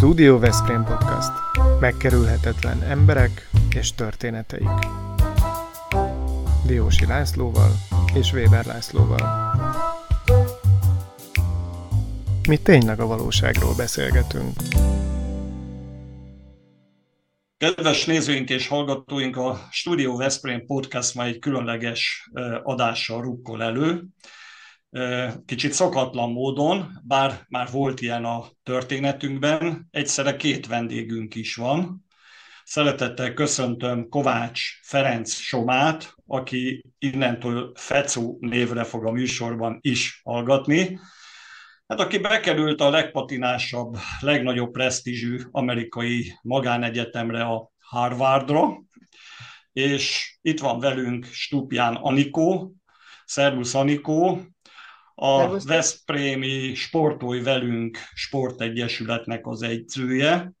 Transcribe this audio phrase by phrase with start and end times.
[0.00, 1.30] Studio Veszprém Podcast.
[1.80, 4.68] Megkerülhetetlen emberek és történeteik.
[6.66, 7.70] Diósi Lászlóval
[8.14, 9.54] és Weber Lászlóval.
[12.48, 14.52] Mi tényleg a valóságról beszélgetünk.
[17.56, 22.30] Kedves nézőink és hallgatóink, a Studio Veszprém Podcast ma egy különleges
[22.62, 24.04] adással rukkol elő
[25.44, 32.04] kicsit szokatlan módon, bár már volt ilyen a történetünkben, egyszerre két vendégünk is van.
[32.64, 40.98] Szeretettel köszöntöm Kovács Ferenc Somát, aki innentől Fecú névre fog a műsorban is hallgatni.
[41.86, 48.82] Hát aki bekerült a legpatinásabb, legnagyobb presztízsű amerikai magánegyetemre, a Harvardra,
[49.72, 52.74] és itt van velünk Stupján Anikó.
[53.24, 54.40] Szervusz Anikó,
[55.22, 60.52] a Veszprémi Sportolj Velünk Sportegyesületnek az edzője,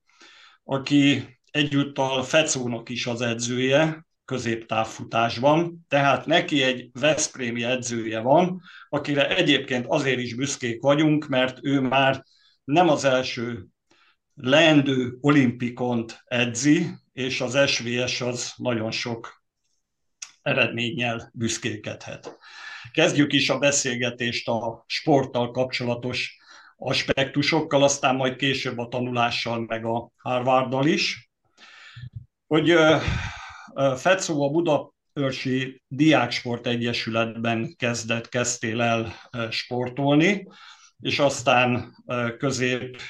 [0.64, 9.86] aki egyúttal Fecónak is az edzője, középtávfutásban, tehát neki egy Veszprémi edzője van, akire egyébként
[9.88, 12.24] azért is büszkék vagyunk, mert ő már
[12.64, 13.66] nem az első
[14.34, 19.42] leendő olimpikont edzi, és az SVS az nagyon sok
[20.42, 22.38] eredménnyel büszkékedhet.
[22.92, 26.38] Kezdjük is a beszélgetést a sporttal kapcsolatos
[26.76, 31.30] aspektusokkal, aztán majd később a tanulással, meg a Harvarddal is.
[32.46, 32.74] Hogy
[33.96, 39.14] Fetszó a Budaörsi Diáksport Egyesületben kezdett, kezdtél el
[39.50, 40.48] sportolni,
[41.00, 41.94] és aztán
[42.38, 43.00] közép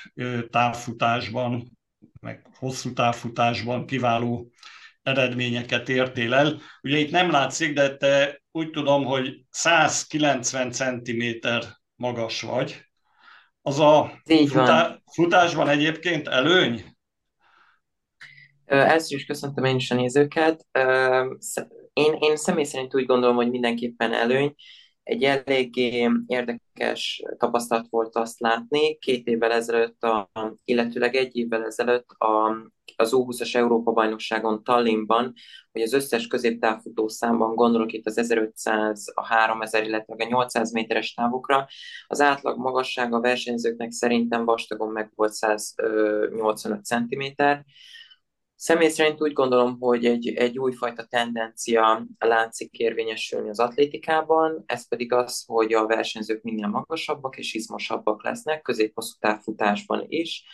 [0.50, 1.78] távfutásban,
[2.20, 4.50] meg hosszú távfutásban kiváló
[5.02, 6.60] eredményeket értél el.
[6.82, 11.22] Ugye itt nem látszik, de te úgy tudom, hogy 190 cm
[11.94, 12.84] magas vagy.
[13.62, 16.84] Az a futá- futásban egyébként előny?
[18.64, 20.66] Először is köszöntöm én is a nézőket.
[21.92, 24.54] Én, én személy szerint úgy gondolom, hogy mindenképpen előny.
[25.10, 28.98] Egy eléggé érdekes tapasztalat volt azt látni.
[28.98, 30.30] Két évvel ezelőtt, a,
[30.64, 32.56] illetőleg egy évvel ezelőtt a,
[32.96, 35.32] az U20-as Európa-bajnokságon Tallinnban,
[35.72, 41.14] hogy az összes középtávfutó számban, gondolok itt az 1500, a 3000, illetve a 800 méteres
[41.14, 41.66] távokra,
[42.06, 47.42] az átlag magassága a versenyzőknek szerintem vastagon meg volt 185 cm,
[48.62, 55.12] Személy szerint úgy gondolom, hogy egy, egy újfajta tendencia látszik érvényesülni az atlétikában, ez pedig
[55.12, 60.44] az, hogy a versenyzők minél magasabbak és izmosabbak lesznek, középhosszú távfutásban is.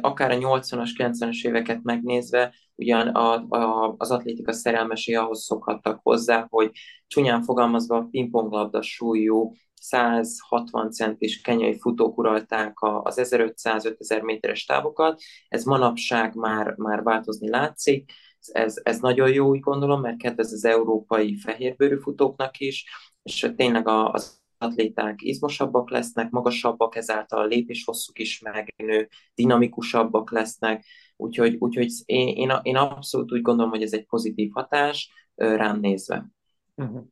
[0.00, 6.46] Akár a 80-as, 90-es éveket megnézve, ugyan a, a, az atlétika szerelmesé ahhoz szokhattak hozzá,
[6.48, 6.70] hogy
[7.06, 16.34] csúnyán fogalmazva pingponglabda súlyú 160 centis kenyai futók uralták az 1500-5000 méteres távokat, ez manapság
[16.34, 18.12] már, már változni látszik,
[18.46, 22.84] ez, ez nagyon jó, úgy gondolom, mert kedvez az európai fehérbőrű futóknak is,
[23.22, 30.84] és tényleg az atléták izmosabbak lesznek, magasabbak, ezáltal a lépéshosszuk is megnő, dinamikusabbak lesznek,
[31.16, 36.26] úgyhogy, úgyhogy én, én, én abszolút úgy gondolom, hogy ez egy pozitív hatás rám nézve.
[36.74, 37.04] Uh-huh.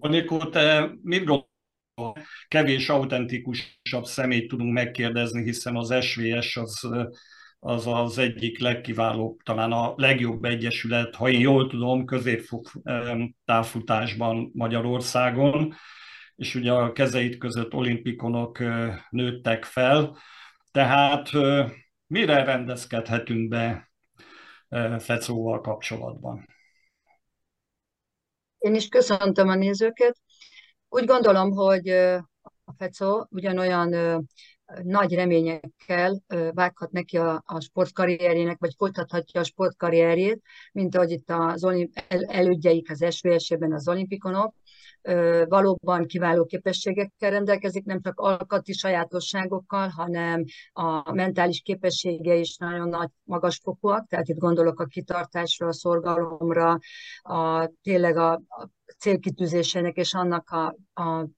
[0.00, 1.30] Anikó, te mit?
[2.48, 6.88] Kevés autentikusabb szemét tudunk megkérdezni, hiszen az SVS az,
[7.58, 15.74] az az egyik legkiválóbb, talán a legjobb egyesület, ha én jól tudom, középtávfutásban Magyarországon,
[16.36, 18.58] és ugye a kezeit között olimpikonok
[19.10, 20.16] nőttek fel,
[20.70, 21.30] tehát
[22.06, 23.90] mire rendezkedhetünk be
[24.98, 26.48] Fecóval kapcsolatban?
[28.58, 30.18] Én is köszöntöm a nézőket.
[30.96, 31.88] Úgy gondolom, hogy
[32.64, 33.88] a FECO ugyanolyan
[34.82, 40.42] nagy reményekkel vághat neki a, a sportkarrierjének, vagy folytathatja a sportkarrierjét,
[40.72, 44.54] mint ahogy itt az olimp- el, elődjeik az SVS-ben az olimpikonok,
[45.48, 53.08] valóban kiváló képességekkel rendelkezik, nem csak alkati sajátosságokkal, hanem a mentális képessége is nagyon nagy,
[53.24, 56.78] magas fokúak, tehát itt gondolok a kitartásra, a szorgalomra,
[57.22, 61.28] a, tényleg a, a célkitűzésének és annak a, a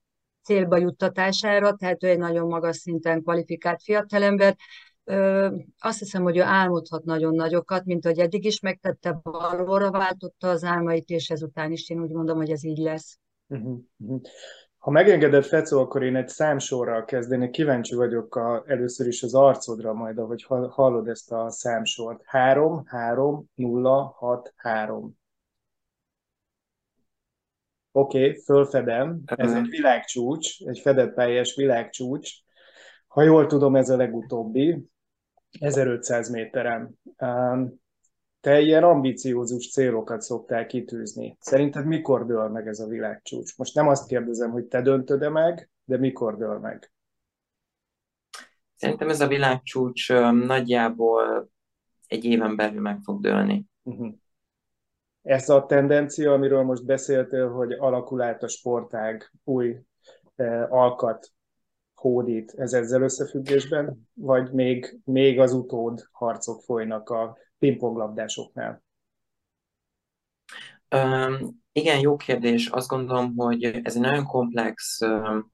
[0.42, 4.56] célba juttatására, tehát ő egy nagyon magas szinten kvalifikált fiatalember.
[5.04, 5.48] Ö,
[5.78, 10.64] azt hiszem, hogy ő álmodhat nagyon nagyokat, mint hogy eddig is megtette, valóra váltotta az
[10.64, 13.18] álmait, és ezután is én úgy gondolom, hogy ez így lesz.
[13.48, 14.20] Uh-huh, uh-huh.
[14.78, 17.50] Ha megengedett, Fecó, akkor én egy számsorral kezdeni.
[17.50, 22.22] Kíváncsi vagyok a, először is az arcodra majd, ahogy hallod ezt a számsort.
[22.24, 25.16] 3, 3, 0, 6, 3.
[27.92, 29.22] Oké, okay, fölfedem.
[29.26, 32.30] Ez egy világcsúcs, egy fedett pályás világcsúcs.
[33.06, 34.88] Ha jól tudom, ez a legutóbbi,
[35.60, 36.98] 1500 méteren.
[38.48, 41.36] Te ilyen ambiciózus célokat szoktál kitűzni.
[41.40, 43.56] Szerinted mikor dől meg ez a világcsúcs?
[43.56, 46.92] Most nem azt kérdezem, hogy te döntöd-e meg, de mikor dől meg?
[48.74, 51.50] Szerintem ez a világcsúcs nagyjából
[52.06, 53.66] egy éven belül meg fog dőlni.
[53.82, 54.14] Uh-huh.
[55.22, 59.76] Ez a tendencia, amiről most beszéltél, hogy alakul át a sportág, új
[60.34, 61.32] eh, alkat
[61.94, 64.08] hódít, ez ezzel összefüggésben?
[64.14, 68.82] Vagy még, még az utód harcok folynak a pingponglabdásoknál?
[70.90, 72.66] Um, igen, jó kérdés.
[72.66, 75.52] Azt gondolom, hogy ez egy nagyon komplex um,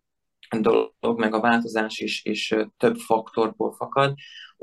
[0.63, 4.15] dolog, meg a változás is, is több faktorból fakad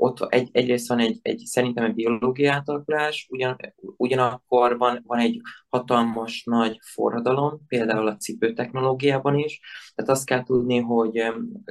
[0.02, 3.56] ott egy, egyrészt van egy, egy szerintem egy biológiai átalakulás, ugyan,
[3.96, 9.60] ugyanakkor van, van egy hatalmas nagy forradalom, például a cipő technológiában is.
[9.94, 11.22] Tehát azt kell tudni, hogy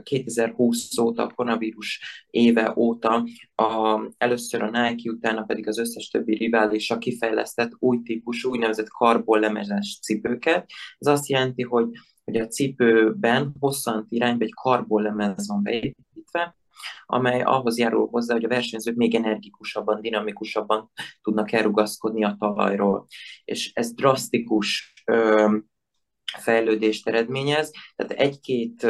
[0.04, 3.24] 2020 óta, a koronavírus éve óta
[3.56, 10.00] a, először a Nike, utána pedig az összes többi riválisa kifejlesztett új típusú, úgynevezett karbonlemezes
[10.02, 10.70] cipőket.
[10.98, 11.88] Ez azt jelenti, hogy
[12.32, 16.56] hogy a cipőben hosszant irányba egy karbonlemez van beépítve,
[17.06, 20.92] amely ahhoz járul hozzá, hogy a versenyzők még energikusabban, dinamikusabban
[21.22, 23.08] tudnak elrugaszkodni a talajról.
[23.46, 25.58] És ez drasztikus ö,
[26.38, 28.88] fejlődést eredményez, tehát egy-két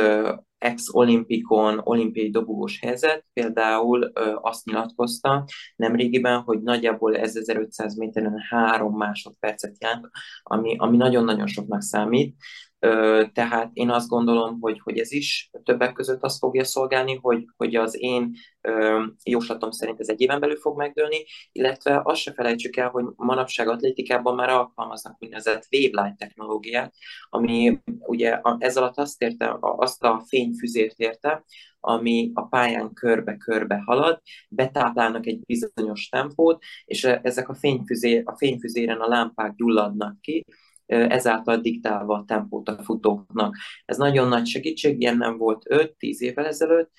[0.58, 5.46] ex-olimpikon, olimpiai dobogós helyzet például ö, azt nyilatkozta
[5.76, 10.10] nemrégiben, hogy nagyjából 1500 méteren három másodpercet jelent,
[10.44, 12.36] ami, ami nagyon-nagyon soknak számít,
[13.34, 17.76] tehát én azt gondolom, hogy, hogy ez is többek között azt fogja szolgálni, hogy, hogy
[17.76, 18.32] az én
[19.24, 23.68] jóslatom szerint ez egy éven belül fog megdőlni, illetve azt se felejtsük el, hogy manapság
[23.68, 26.94] atlétikában már alkalmaznak úgynevezett wave technológiát,
[27.30, 31.44] ami ugye ez alatt azt érte, azt a fényfüzért érte,
[31.80, 39.00] ami a pályán körbe-körbe halad, betáplálnak egy bizonyos tempót, és ezek a, fényfüzé, a fényfüzéren
[39.00, 40.46] a lámpák gyulladnak ki,
[40.92, 43.56] ezáltal diktálva a tempót a futóknak.
[43.86, 46.92] Ez nagyon nagy segítség, ilyen nem volt 5-10 évvel ezelőtt,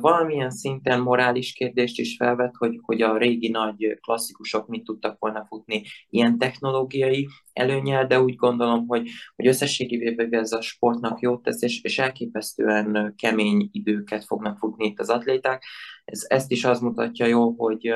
[0.00, 5.44] valamilyen szinten morális kérdést is felvet, hogy, hogy a régi nagy klasszikusok mit tudtak volna
[5.44, 11.62] futni ilyen technológiai előnyel, de úgy gondolom, hogy, hogy összességében ez a sportnak jót tesz,
[11.62, 15.64] és, és elképesztően kemény időket fognak futni itt az atléták.
[16.06, 17.94] Ez, ezt is az mutatja jó, hogy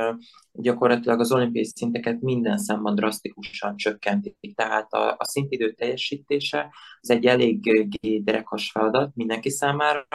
[0.53, 4.55] gyakorlatilag az olimpiai szinteket minden szemben drasztikusan csökkentik.
[4.55, 7.89] Tehát a, a szintidő teljesítése az egy elég
[8.25, 10.07] derekas feladat mindenki számára,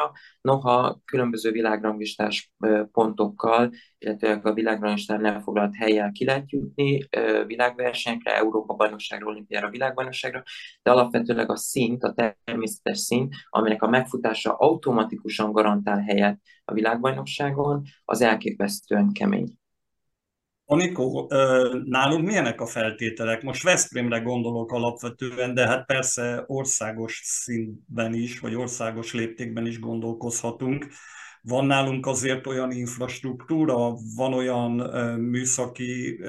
[0.42, 2.52] noha különböző világranglistás
[2.92, 7.08] pontokkal, illetve a világranglistán elfoglalt helyjel ki lehet jutni
[7.48, 10.44] világversenyekre, Európa-bajnokságra, olimpiára, világbajnokságra,
[10.84, 12.14] de alapvetőleg a szint, a
[12.44, 19.58] természetes szint, aminek a megfutása automatikusan garantál helyet a világbajnokságon, az elképesztően kemény.
[20.68, 21.32] Anikó,
[21.84, 23.44] nálunk milyenek a feltételek?
[23.44, 30.88] Most Veszprémre gondolok alapvetően, de hát persze országos szintben is, vagy országos léptékben is gondolkozhatunk.
[31.42, 34.72] Van nálunk azért olyan infrastruktúra, van olyan
[35.20, 36.20] műszaki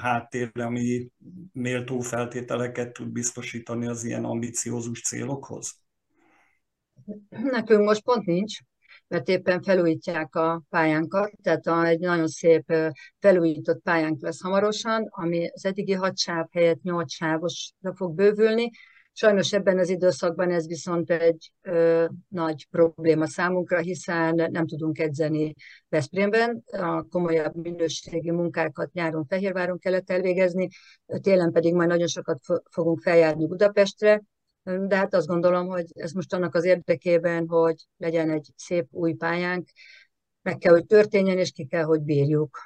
[0.00, 1.08] háttér, ami
[1.52, 5.80] méltó feltételeket tud biztosítani az ilyen ambiciózus célokhoz?
[7.28, 8.58] Nekünk most pont nincs
[9.08, 12.72] mert éppen felújítják a pályánkat, tehát egy nagyon szép
[13.18, 18.70] felújított pályánk lesz hamarosan, ami az eddigi hat sáv helyett nyolc sávosra fog bővülni.
[19.16, 25.54] Sajnos ebben az időszakban ez viszont egy ö, nagy probléma számunkra, hiszen nem tudunk edzeni
[25.88, 30.68] Veszprémben, a komolyabb minőségi munkákat nyáron Fehérváron kellett elvégezni,
[31.20, 32.38] télen pedig majd nagyon sokat
[32.70, 34.22] fogunk feljárni Budapestre,
[34.64, 39.12] de hát azt gondolom, hogy ez most annak az érdekében, hogy legyen egy szép új
[39.12, 39.68] pályánk,
[40.42, 42.58] meg kell, hogy történjen, és ki kell, hogy bírjuk.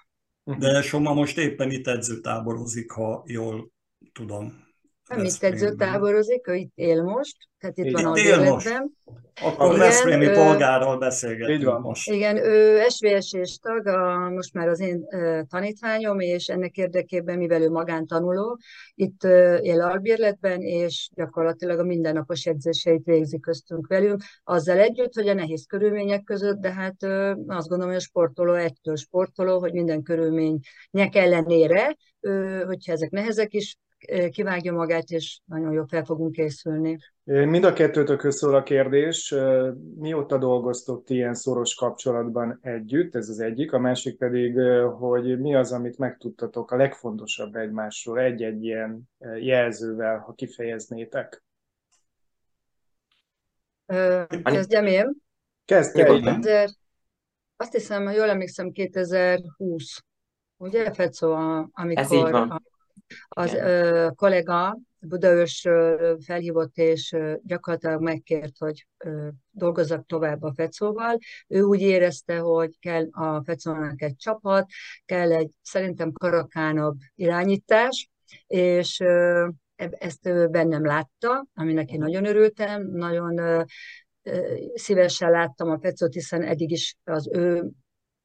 [0.58, 3.70] De Soma most éppen itt edzőtáborozik, ha jól
[4.12, 4.67] tudom.
[5.08, 8.96] Nem itt edzőtáborozik, ő itt él most, tehát itt itt van a életben.
[9.42, 11.80] Akkor igen, Veszprémi ő, polgárral beszélgetünk van.
[11.80, 12.10] most.
[12.10, 17.62] Igen, ő SVS-és tag, a, most már az én uh, tanítványom, és ennek érdekében, mivel
[17.62, 18.58] ő magántanuló,
[18.94, 25.28] itt uh, él albérletben, és gyakorlatilag a mindennapos edzéseit végzi köztünk velünk, azzal együtt, hogy
[25.28, 29.72] a nehéz körülmények között, de hát uh, azt gondolom, hogy a sportoló egytől sportoló, hogy
[29.72, 31.96] minden körülmények ellenére,
[32.66, 33.76] hogyha ezek nehezek is,
[34.30, 36.98] kivágja magát, és nagyon jól fel fogunk készülni.
[37.24, 39.34] Mind a kettőtökhöz szól a kérdés.
[39.96, 43.14] Mióta dolgoztok ilyen szoros kapcsolatban együtt?
[43.14, 43.72] Ez az egyik.
[43.72, 44.58] A másik pedig,
[44.98, 49.02] hogy mi az, amit megtudtatok a legfontosabb egymásról egy-egy ilyen
[49.40, 51.42] jelzővel, ha kifejeznétek?
[54.42, 55.12] Kezdjem én?
[55.64, 56.02] Kezdj
[57.60, 60.04] azt hiszem, ha jól emlékszem, 2020,
[60.56, 61.32] ugye, Fecó,
[61.72, 62.60] amikor a,
[63.28, 68.86] az ö, kollega Budaörsről felhívott, és gyakorlatilag megkért, hogy
[69.50, 71.18] dolgozzak tovább a Fecóval.
[71.46, 74.66] Ő úgy érezte, hogy kell a Fecónak egy csapat,
[75.04, 78.10] kell egy szerintem karakánabb irányítás,
[78.46, 78.98] és
[79.76, 83.64] ezt ő bennem látta, aminek én nagyon örültem, nagyon
[84.74, 87.70] szívesen láttam a Fecót, hiszen eddig is az ő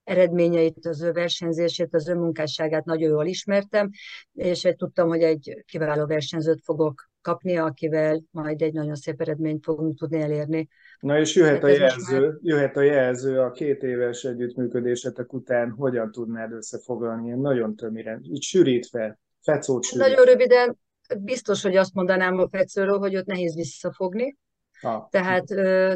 [0.03, 3.89] eredményeit, az ő versenyzését, az ő munkásságát nagyon jól ismertem,
[4.33, 9.97] és tudtam, hogy egy kiváló versenyzőt fogok kapni, akivel majd egy nagyon szép eredményt fogunk
[9.97, 10.67] tudni elérni.
[10.99, 12.37] Na és jöhet a jelző, már...
[12.41, 19.19] jöhet a jelző a két éves együttműködésetek után, hogyan tudnád összefoglalni, nagyon tömére, így sűrítve,
[19.41, 20.09] fecót sűrítve.
[20.09, 20.77] Nagyon röviden,
[21.19, 24.37] biztos, hogy azt mondanám a fecőről, hogy ott nehéz visszafogni,
[24.81, 25.07] ah.
[25.09, 25.47] tehát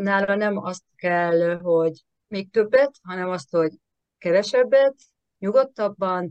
[0.02, 3.72] nála nem azt kell, hogy még többet, hanem azt, hogy
[4.18, 4.96] kevesebbet,
[5.40, 6.30] nyugodtabban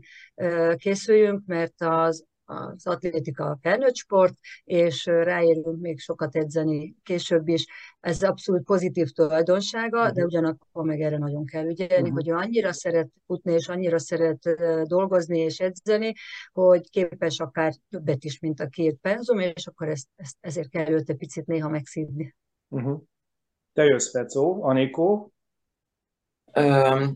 [0.75, 7.65] készüljünk, mert az, az atlétika felnőtt sport, és ráérünk még sokat edzeni később is.
[7.99, 10.13] Ez abszolút pozitív tulajdonsága, uh-huh.
[10.13, 10.29] de mhm.
[10.29, 12.13] ugyanakkor meg erre nagyon kell ügyelni, uh-huh.
[12.13, 14.39] hogy annyira szeret futni, és annyira szeret
[14.83, 16.13] dolgozni és edzeni,
[16.51, 20.89] hogy képes akár többet is, mint a két penzum, és akkor ezt, ezt ezért kell
[20.89, 22.35] őt egy picit néha megszívni.
[22.67, 23.01] Uh-huh.
[23.73, 25.31] Te jössz, Fecó, Anikó,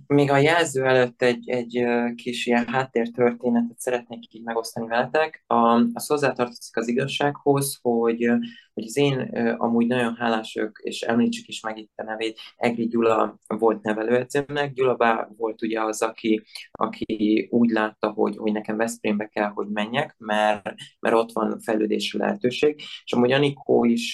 [0.07, 1.85] még a jelző előtt egy, egy
[2.15, 5.43] kis ilyen háttértörténetet szeretnék így megosztani veletek.
[5.47, 5.55] A,
[5.93, 8.25] az hozzátartozik az igazsághoz, hogy,
[8.73, 9.19] hogy az én
[9.57, 14.73] amúgy nagyon hálás ők, és említsük is meg itt a nevét, Egri Gyula volt nevelőedzőmnek.
[14.73, 19.67] Gyula Bá volt ugye az, aki, aki úgy látta, hogy, hogy nekem Veszprémbe kell, hogy
[19.67, 22.75] menjek, mert, mert ott van fejlődési lehetőség.
[23.03, 24.13] És amúgy Anikó is,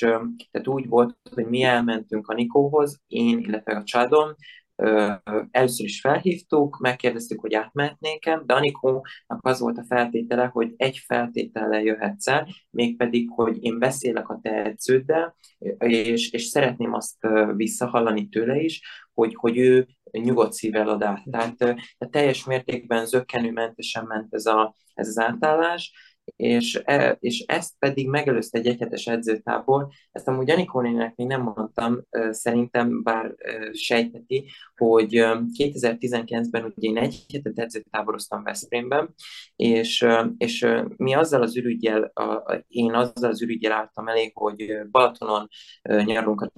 [0.51, 4.35] tehát úgy volt, hogy mi elmentünk Anikóhoz, én, illetve a családom,
[5.51, 11.81] először is felhívtuk, megkérdeztük, hogy átmehetnék-e, de Anikónak az volt a feltétele, hogy egy feltétellel
[11.81, 15.35] jöhetsz el, mégpedig, hogy én beszélek a te edződdel,
[15.77, 18.81] és, és szeretném azt visszahallani tőle is,
[19.13, 21.23] hogy, hogy ő nyugodt szívvel ad át.
[21.31, 25.91] Tehát, tehát teljes mértékben zöggenőmentesen ment ez, a, ez az átállás,
[26.35, 29.87] és, e, és ezt pedig megelőzte egy egyhetes edzőtábor.
[30.11, 33.35] Ezt amúgy Anikónének még nem mondtam, szerintem bár
[33.71, 35.09] sejteti, hogy
[35.57, 39.13] 2019-ben ugye én egy hetet edzőtáboroztam Veszprémben,
[39.55, 40.05] és,
[40.37, 40.67] és
[40.97, 42.13] mi azzal az ürügyel,
[42.67, 45.47] én azzal az ürügyel álltam elég, hogy Balatonon
[46.05, 46.51] nyarunk a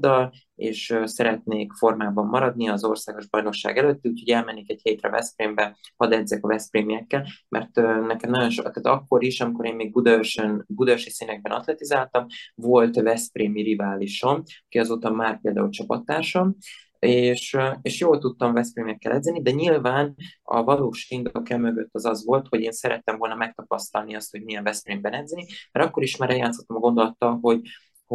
[0.00, 6.12] családdal, és szeretnék formában maradni az országos bajnokság előtt, úgyhogy elmennék egy hétre Veszprémbe, hadd
[6.12, 7.74] edzek a Veszprémiekkel, mert
[8.06, 13.62] nekem nagyon sok, tehát akkor is, amikor én még Budaörsön, Budaörsi színekben atletizáltam, volt Veszprémi
[13.62, 16.56] riválisom, aki azóta már például csapattársam,
[16.98, 22.46] és, és jól tudtam Veszprémekkel edzeni, de nyilván a valós indok mögött az az volt,
[22.48, 26.76] hogy én szerettem volna megtapasztalni azt, hogy milyen Veszprémben edzeni, mert akkor is már eljátszottam
[26.76, 27.60] a gondolattal, hogy,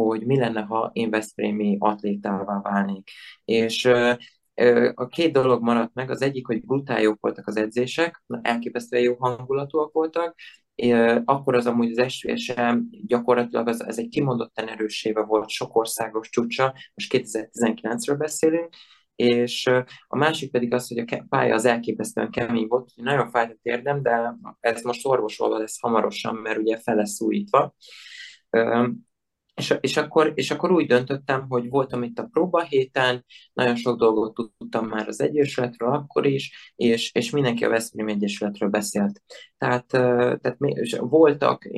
[0.02, 3.10] hogy mi lenne, ha én Veszprémi atlétává válnék.
[3.44, 3.84] És
[4.94, 9.14] a két dolog maradt meg, az egyik, hogy brutál jók voltak az edzések, elképesztően jó
[9.18, 10.34] hangulatúak voltak,
[11.24, 16.74] akkor az amúgy az SVSM gyakorlatilag az, ez egy kimondottan erőséve volt sok országos csúcsa,
[16.94, 18.68] most 2019-ről beszélünk,
[19.16, 19.66] és
[20.06, 24.02] a másik pedig az, hogy a pálya az elképesztően kemény volt, nagyon fájt a térdem,
[24.02, 27.74] de ez most orvosolva lesz hamarosan, mert ugye fel lesz újítva.
[29.54, 33.98] És, és, akkor, és akkor úgy döntöttem, hogy voltam itt a próba héten, nagyon sok
[33.98, 39.22] dolgot tudtam már az Egyesületről akkor is, és, és mindenki a Veszprém Egyesületről beszélt.
[39.58, 40.56] Tehát, tehát
[40.98, 41.68] voltak,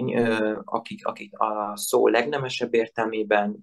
[0.64, 3.62] akik, akik a szó legnemesebb értelmében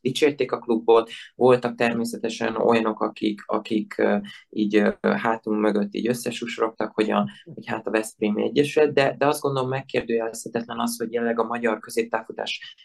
[0.00, 4.02] dicsérték a klubot, voltak természetesen olyanok, akik, akik
[4.50, 9.40] így hátunk mögött így összesusorogtak, hogy, a, hogy hát a Veszprém Egyesület, de, de azt
[9.40, 12.76] gondolom megkérdőjelezhetetlen az, hogy jelenleg a magyar középtávfutás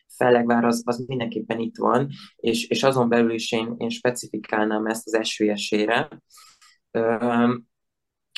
[0.52, 5.08] fellegvár az, az mindenképpen itt van, és, és azon belül is én, én specifikálnám ezt
[5.08, 6.08] az SVS-ére.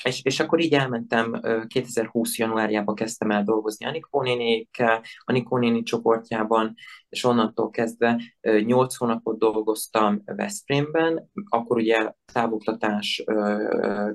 [0.03, 2.37] És, és akkor így elmentem, 2020.
[2.37, 6.73] januárjában kezdtem el dolgozni Anikó nénékkel, Anikó néni csoportjában,
[7.09, 13.23] és onnantól kezdve 8 hónapot dolgoztam Veszprémben, akkor ugye távoktatás,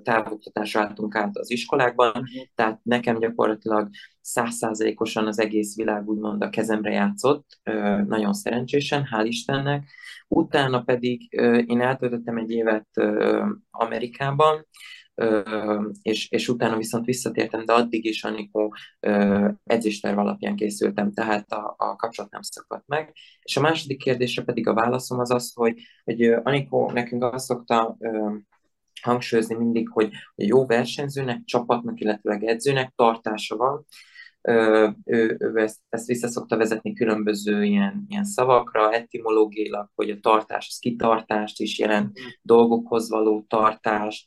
[0.03, 2.47] távoktatásra álltunk át az iskolákban, uh-huh.
[2.55, 3.89] tehát nekem gyakorlatilag
[4.21, 7.61] százszázalékosan az egész világ úgymond a kezemre játszott,
[8.07, 9.91] nagyon szerencsésen, hál' Istennek.
[10.29, 11.33] Utána pedig
[11.67, 12.89] én eltöltöttem egy évet
[13.71, 14.67] Amerikában,
[16.03, 18.75] és, és utána viszont visszatértem, de addig is Anikó
[19.65, 23.13] edzésterv alapján készültem, tehát a, a kapcsolat nem szakadt meg.
[23.43, 27.97] És a második kérdésre pedig a válaszom az az, hogy, hogy Anikó nekünk azt szokta
[29.03, 33.87] hangsúlyozni mindig, hogy jó versenyzőnek, csapatnak, illetve edzőnek tartása van,
[35.05, 40.67] ő, ő ezt, ezt vissza szokta vezetni különböző ilyen, ilyen szavakra, etimológiailag, hogy a tartás
[40.71, 44.27] az kitartást is jelent, dolgokhoz való tartást,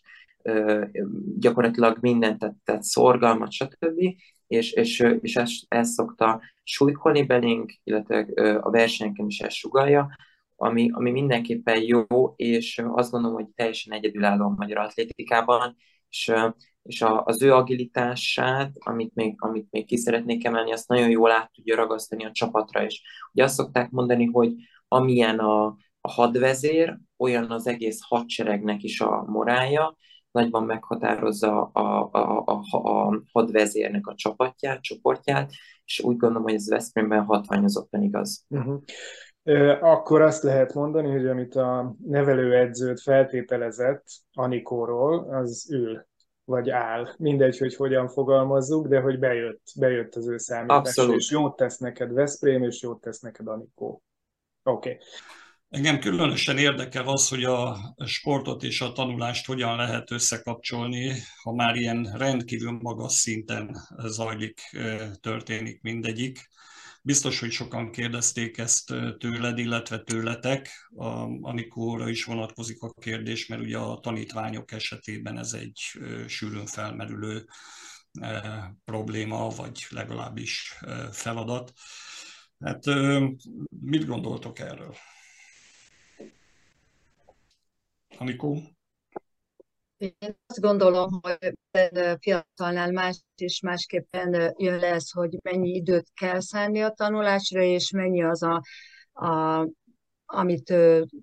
[1.39, 3.99] gyakorlatilag mindent, tehát szorgalmat, stb.
[4.47, 8.27] És, és, és ezt, ezt szokta súlykolni belénk, illetve
[8.61, 10.09] a versenyeken is ezt sugalja,
[10.55, 15.75] ami, ami mindenképpen jó, és azt gondolom, hogy teljesen egyedülálló a magyar atlétikában,
[16.09, 16.33] és
[16.83, 21.31] és a, az ő agilitását, amit még, amit még ki szeretnék emelni, azt nagyon jól
[21.31, 23.01] át tudja ragasztani a csapatra is.
[23.33, 24.53] Ugye azt szokták mondani, hogy
[24.87, 25.65] amilyen a,
[26.01, 29.97] a hadvezér, olyan az egész hadseregnek is a morálja,
[30.31, 35.51] nagyban meghatározza a, a, a, a hadvezérnek a csapatját, csoportját,
[35.85, 38.45] és úgy gondolom, hogy ez Veszprémben hatványozottan igaz.
[38.49, 38.81] Uh-huh.
[39.81, 46.05] Akkor azt lehet mondani, hogy amit a nevelőedzőt feltételezett Anikóról, az ül
[46.45, 47.07] vagy áll.
[47.17, 50.77] Mindegy, hogy hogyan fogalmazzuk, de hogy bejött, bejött az ő számítás.
[50.77, 51.15] Abszolút.
[51.15, 54.03] És jót tesz neked Veszprém, és jót tesz neked Anikó.
[54.63, 54.89] Oké.
[54.89, 55.05] Okay.
[55.71, 61.75] Engem különösen érdekel az, hogy a sportot és a tanulást hogyan lehet összekapcsolni, ha már
[61.75, 64.61] ilyen rendkívül magas szinten zajlik,
[65.21, 66.49] történik mindegyik.
[67.01, 70.89] Biztos, hogy sokan kérdezték ezt tőled, illetve tőletek,
[71.41, 75.79] amikor is vonatkozik a kérdés, mert ugye a tanítványok esetében ez egy
[76.27, 77.45] sűrűn felmerülő
[78.85, 80.79] probléma, vagy legalábbis
[81.11, 81.73] feladat.
[82.59, 82.85] Hát
[83.81, 84.95] mit gondoltok erről?
[88.21, 88.57] Anikó?
[89.97, 90.15] Én
[90.47, 91.53] azt gondolom, hogy
[92.19, 98.23] fiatalnál más és másképpen jön lesz, hogy mennyi időt kell szállni a tanulásra, és mennyi
[98.23, 98.61] az a,
[99.25, 99.67] a
[100.25, 100.73] amit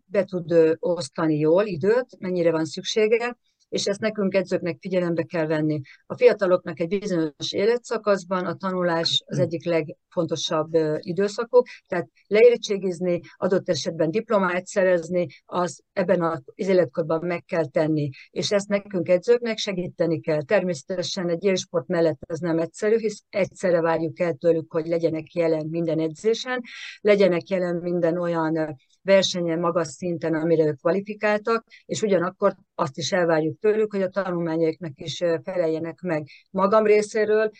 [0.05, 3.37] be tud osztani jól időt, mennyire van szüksége,
[3.69, 5.81] és ezt nekünk edzőknek figyelembe kell venni.
[6.07, 14.11] A fiataloknak egy bizonyos életszakaszban a tanulás az egyik legfontosabb időszakok, tehát leérettségizni, adott esetben
[14.11, 18.11] diplomát szerezni, az ebben az életkorban meg kell tenni.
[18.31, 20.43] És ezt nekünk edzőknek segíteni kell.
[20.43, 25.67] Természetesen egy élsport mellett ez nem egyszerű, hisz egyszerre várjuk el tőlük, hogy legyenek jelen
[25.71, 26.63] minden edzésen,
[27.00, 33.58] legyenek jelen minden olyan versenyen magas szinten, amire ők kvalifikáltak, és ugyanakkor azt is elvárjuk
[33.58, 36.26] tőlük, hogy a tanulmányaiknak is feleljenek meg.
[36.50, 37.50] Magam részéről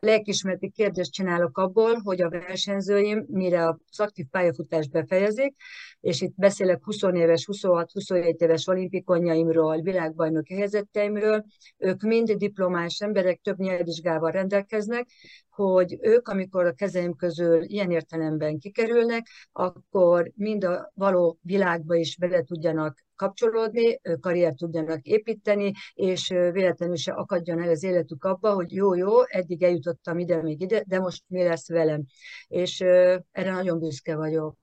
[0.00, 5.54] lelkismereti kérdést csinálok abból, hogy a versenyzőim, mire az aktív pályafutást befejezik,
[6.00, 11.44] és itt beszélek 20 éves, 26-27 éves olimpikonjaimról, világbajnoki helyzeteimről,
[11.78, 15.08] ők mind diplomás emberek, több nyelvvizsgával rendelkeznek,
[15.48, 22.16] hogy ők, amikor a kezeim közül ilyen értelemben kikerülnek, akkor mind a való világba is
[22.16, 28.72] bele tudjanak kapcsolódni, karriert tudjanak építeni, és véletlenül se akadjon el az életük abba, hogy
[28.72, 32.04] jó, jó, eddig eljutottam ide, még ide, de most mi lesz velem.
[32.48, 34.59] És erre nagyon büszke vagyok.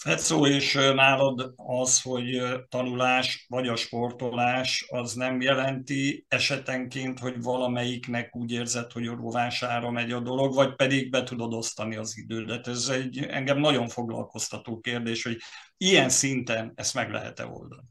[0.00, 8.36] Fetszó, és nálad az, hogy tanulás vagy a sportolás, az nem jelenti esetenként, hogy valamelyiknek
[8.36, 12.66] úgy érzed, hogy rovására megy a dolog, vagy pedig be tudod osztani az idődet.
[12.68, 15.36] Ez egy engem nagyon foglalkoztató kérdés, hogy
[15.76, 17.88] ilyen szinten ezt meg lehet-e oldani?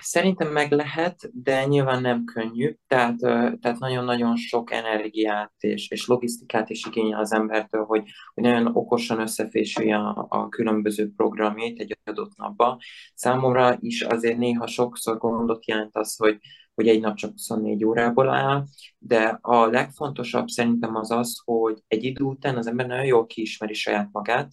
[0.00, 3.16] Szerintem meg lehet, de nyilván nem könnyű, tehát,
[3.60, 8.02] tehát nagyon-nagyon sok energiát és, és logisztikát is igényel az embertől, hogy,
[8.34, 12.78] hogy nagyon okosan összefésülje a, a különböző programjait egy adott napba.
[13.14, 16.38] Számomra is azért néha sokszor gondot jelent az, hogy,
[16.74, 18.64] hogy egy nap csak 24 órából áll,
[18.98, 23.74] de a legfontosabb szerintem az az, hogy egy idő után az ember nagyon jól kiismeri
[23.74, 24.50] saját magát,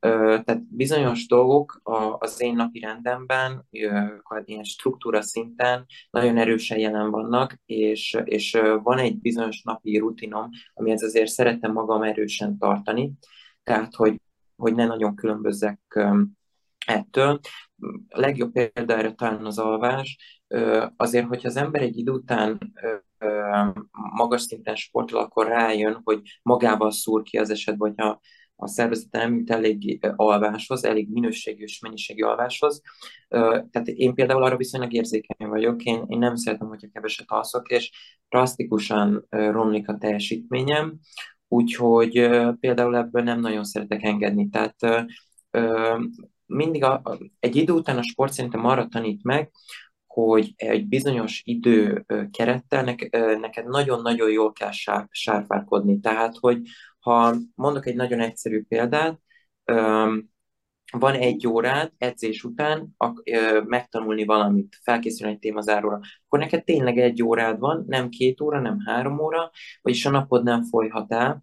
[0.00, 1.80] tehát bizonyos dolgok
[2.18, 3.66] az én napi rendemben,
[4.44, 11.02] ilyen struktúra szinten nagyon erősen jelen vannak, és, és van egy bizonyos napi rutinom, amihez
[11.02, 13.12] azért szeretem magam erősen tartani,
[13.62, 14.20] tehát hogy,
[14.56, 15.80] hogy ne nagyon különbözzek
[16.86, 17.40] ettől.
[18.08, 20.18] A legjobb példa erre talán az alvás.
[20.96, 22.72] Azért, hogyha az ember egy idő után
[23.92, 28.20] magas szinten sportol, akkor rájön, hogy magával szúr ki az esetben, hogyha
[28.60, 32.82] a szervezete nem jut elég alváshoz, elég minőségű és mennyiségű alváshoz.
[33.28, 37.90] Tehát én például arra viszonylag érzékeny vagyok, én, én nem szeretem, hogyha keveset alszok, és
[38.28, 40.98] drasztikusan romlik a teljesítményem,
[41.48, 42.12] úgyhogy
[42.60, 44.48] például ebből nem nagyon szeretek engedni.
[44.48, 45.08] Tehát
[46.46, 47.02] mindig a,
[47.38, 49.50] egy idő után a sport szerintem arra tanít meg,
[50.06, 52.84] hogy egy bizonyos idő kerettel
[53.40, 54.70] neked nagyon-nagyon jól kell
[55.10, 56.00] sárfárkodni.
[56.00, 56.60] Tehát, hogy,
[57.00, 59.20] ha mondok egy nagyon egyszerű példát,
[60.92, 67.22] van egy órád edzés után ö, megtanulni valamit, felkészülni egy témazáróra, akkor neked tényleg egy
[67.22, 69.50] órád van, nem két óra, nem három óra,
[69.82, 71.42] vagyis a napod nem folyhat el,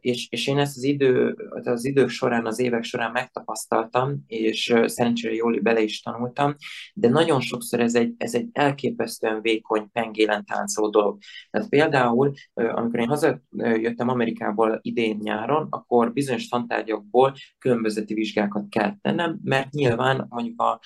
[0.00, 5.34] és, és én ezt az, idő, az idők során, az évek során megtapasztaltam, és szerencsére
[5.34, 6.54] jól bele is tanultam,
[6.94, 11.18] de nagyon sokszor ez egy, ez egy elképesztően vékony, pengélen táncoló dolog.
[11.50, 19.38] Tehát például, amikor én hazajöttem Amerikából idén nyáron, akkor bizonyos tantárgyakból különbözeti vizsgákat kell tennem,
[19.42, 20.80] mert nyilván mondjuk a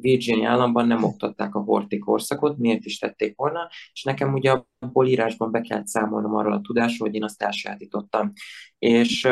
[0.00, 5.06] Virginia államban nem oktatták a horti korszakot, miért is tették volna, és nekem ugye abból
[5.06, 8.32] írásban be kellett számolnom arról a tudásról, hogy én azt elsajátítottam.
[8.78, 9.28] És,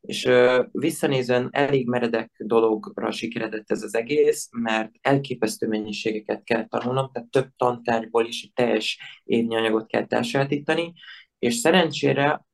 [0.00, 0.28] és
[0.72, 7.48] visszanézően elég meredek dologra sikeredett ez az egész, mert elképesztő mennyiségeket kell tanulnom, tehát több
[7.56, 10.92] tantárgyból is egy teljes évnyi anyagot kell elsajátítani,
[11.38, 12.44] és szerencsére,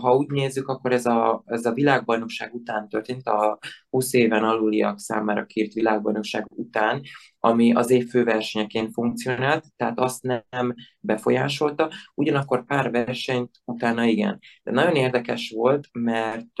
[0.00, 3.58] ha úgy nézzük, akkor ez a, ez a világbajnokság után történt, a
[3.90, 7.02] 20 éven aluliak számára kért világbajnokság után,
[7.38, 14.38] ami az év főversenyeként funkcionált, tehát azt nem befolyásolta, ugyanakkor pár versenyt utána igen.
[14.62, 16.58] De nagyon érdekes volt, mert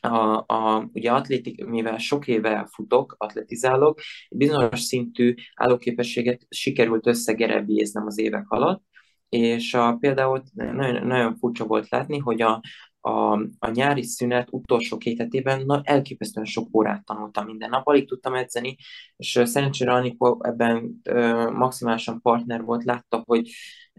[0.00, 8.18] a, a, ugye atlétik, mivel sok éve futok, atletizálok, bizonyos szintű állóképességet sikerült összegerebéznem az
[8.18, 8.82] évek alatt,
[9.28, 12.60] és a, például nagyon, nagyon furcsa volt látni, hogy a,
[13.00, 18.08] a, a nyári szünet utolsó két hetében na, elképesztően sok órát tanultam minden nap, alig
[18.08, 18.76] tudtam edzeni,
[19.16, 23.50] és szerencsére Anikó ebben ö, maximálisan partner volt, látta, hogy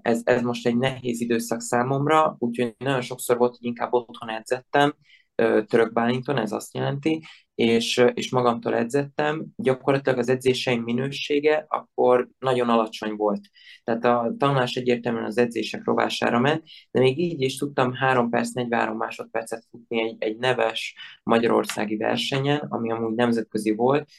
[0.02, 4.96] ez, ez most egy nehéz időszak számomra, úgyhogy nagyon sokszor volt, hogy inkább otthon edzettem,
[5.68, 7.24] török Bálinton, ez azt jelenti,
[7.56, 13.42] és, és magamtól edzettem, gyakorlatilag az edzéseim minősége akkor nagyon alacsony volt.
[13.84, 18.52] Tehát a tanulás egyértelműen az edzések rovására ment, de még így is tudtam 3 perc,
[18.52, 24.10] 43 másodpercet futni egy, egy neves magyarországi versenyen, ami amúgy nemzetközi volt,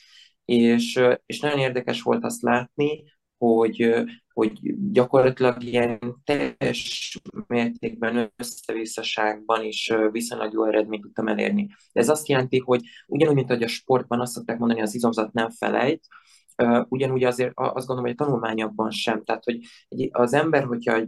[0.44, 3.04] és, és nagyon érdekes volt azt látni,
[3.38, 3.94] hogy,
[4.38, 4.60] hogy
[4.92, 11.68] gyakorlatilag ilyen teljes mértékben összevisszaságban is viszonylag jó eredményt tudtam elérni.
[11.92, 15.50] Ez azt jelenti, hogy ugyanúgy, mint hogy a sportban azt szokták mondani, az izomzat nem
[15.50, 16.06] felejt,
[16.88, 19.24] ugyanúgy azért azt gondolom, hogy a tanulmányokban sem.
[19.24, 19.60] Tehát, hogy
[20.10, 21.00] az ember, hogyha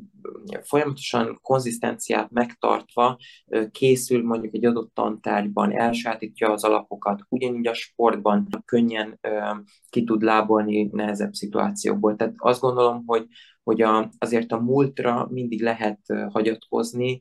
[0.63, 3.19] folyamatosan konzisztenciát megtartva
[3.71, 9.21] készül mondjuk egy adott tantárgyban, elsátítja az alapokat, ugyanígy a sportban könnyen
[9.89, 12.17] ki tud lábolni nehezebb szituációkból.
[12.17, 13.27] Tehát azt gondolom, hogy,
[13.63, 17.21] hogy a, azért a múltra mindig lehet hagyatkozni,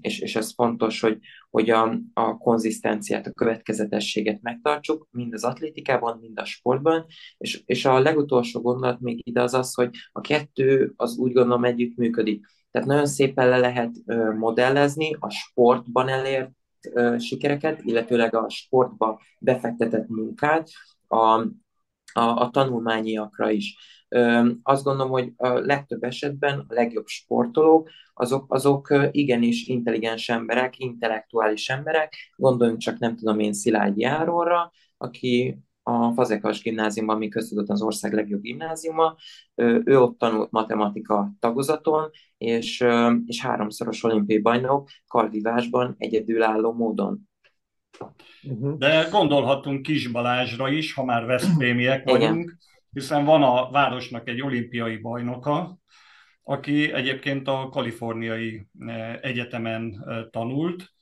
[0.00, 1.18] és, és ez fontos, hogy,
[1.50, 7.06] hogy a, a konzisztenciát, a következetességet megtartsuk, mind az atlétikában, mind a sportban,
[7.38, 11.64] és, és a legutolsó gondolat még ide az az, hogy a kettő az úgy gondolom
[11.64, 12.46] együtt működik.
[12.70, 13.94] Tehát nagyon szépen le lehet
[14.38, 16.50] modellezni a sportban elért
[17.18, 20.68] sikereket, illetőleg a sportba befektetett munkát,
[21.06, 21.40] a,
[22.12, 23.76] a, a tanulmányiakra is.
[24.62, 31.68] Azt gondolom, hogy a legtöbb esetben a legjobb sportolók azok, azok igenis intelligens emberek, intellektuális
[31.68, 32.14] emberek.
[32.36, 38.12] Gondoljunk csak, nem tudom én, Szilágyi Járóra, aki a Fazekas gimnáziumban, ami köztudott az ország
[38.12, 39.16] legjobb gimnáziuma.
[39.84, 42.84] Ő ott tanult matematika tagozaton, és,
[43.26, 47.28] és háromszoros olimpiai bajnok kardivásban egyedülálló módon.
[48.42, 48.78] Uh-huh.
[48.78, 52.56] De gondolhatunk Kis Balázsra is, ha már Veszprémiek vagyunk,
[52.96, 55.78] hiszen van a városnak egy olimpiai bajnoka,
[56.42, 60.92] aki egyébként a kaliforniai eh, egyetemen eh, tanult,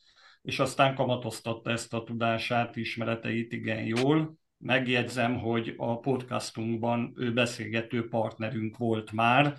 [0.42, 4.34] és aztán kamatoztatta ezt a tudását, ismereteit igen jól.
[4.58, 9.56] Megjegyzem, hogy a podcastunkban ő beszélgető partnerünk volt már,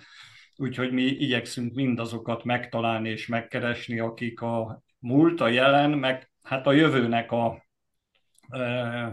[0.56, 6.72] úgyhogy mi igyekszünk mindazokat megtalálni és megkeresni, akik a múlt, a jelen, meg hát a
[6.72, 7.65] jövőnek a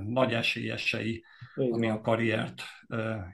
[0.05, 1.23] nagy esélyesei,
[1.55, 2.61] ami a karriert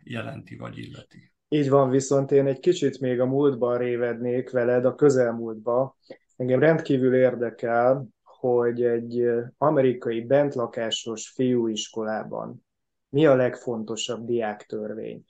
[0.04, 1.32] jelenti vagy illeti.
[1.48, 5.98] Így van, viszont én egy kicsit még a múltban révednék veled, a közelmúltba.
[6.36, 12.66] Engem rendkívül érdekel, hogy egy amerikai bentlakásos fiúiskolában
[13.10, 15.24] mi a legfontosabb diáktörvény?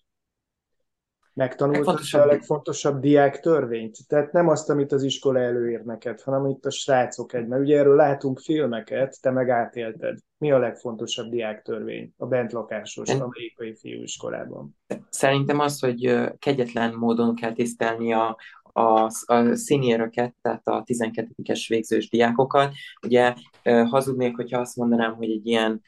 [1.39, 3.97] Megtanultad a legfontosabb diák törvényt?
[4.07, 7.77] Tehát nem azt, amit az iskola előír neked, hanem amit a srácok egy, mert ugye
[7.77, 10.17] erről látunk filmeket, te meg átélted.
[10.37, 14.77] Mi a legfontosabb diák törvény a bentlakásos amerikai fiúiskolában?
[15.09, 22.09] Szerintem az, hogy kegyetlen módon kell tisztelni a, a, a színéröket, tehát a 12-es végzős
[22.09, 22.71] diákokat.
[23.05, 25.81] Ugye hazudnék, hogyha azt mondanám, hogy egy ilyen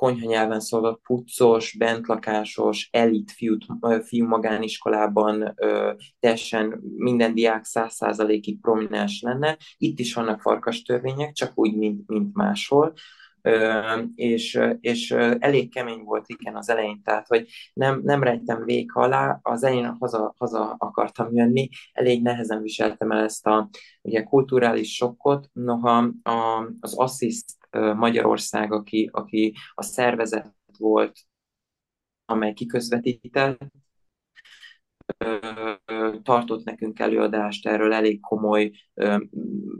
[0.00, 3.56] konyha nyelven szólva puccos, bentlakásos, elit fiú,
[4.02, 9.56] fiú magániskolában ö, teljesen minden diák száz százalékig prominens lenne.
[9.76, 12.92] Itt is vannak farkas törvények, csak úgy, mint, mint máshol.
[14.14, 19.38] és, és elég kemény volt igen az elején, tehát hogy nem, nem rejtem vég alá,
[19.42, 23.68] az elején haza, haza akartam jönni, elég nehezen viseltem el ezt a
[24.02, 31.18] ugye, kulturális sokkot, noha a, az Assist Magyarország, aki, aki a szervezet volt,
[32.24, 33.58] amely kiközvetített,
[36.22, 38.70] tartott nekünk előadást erről elég komoly,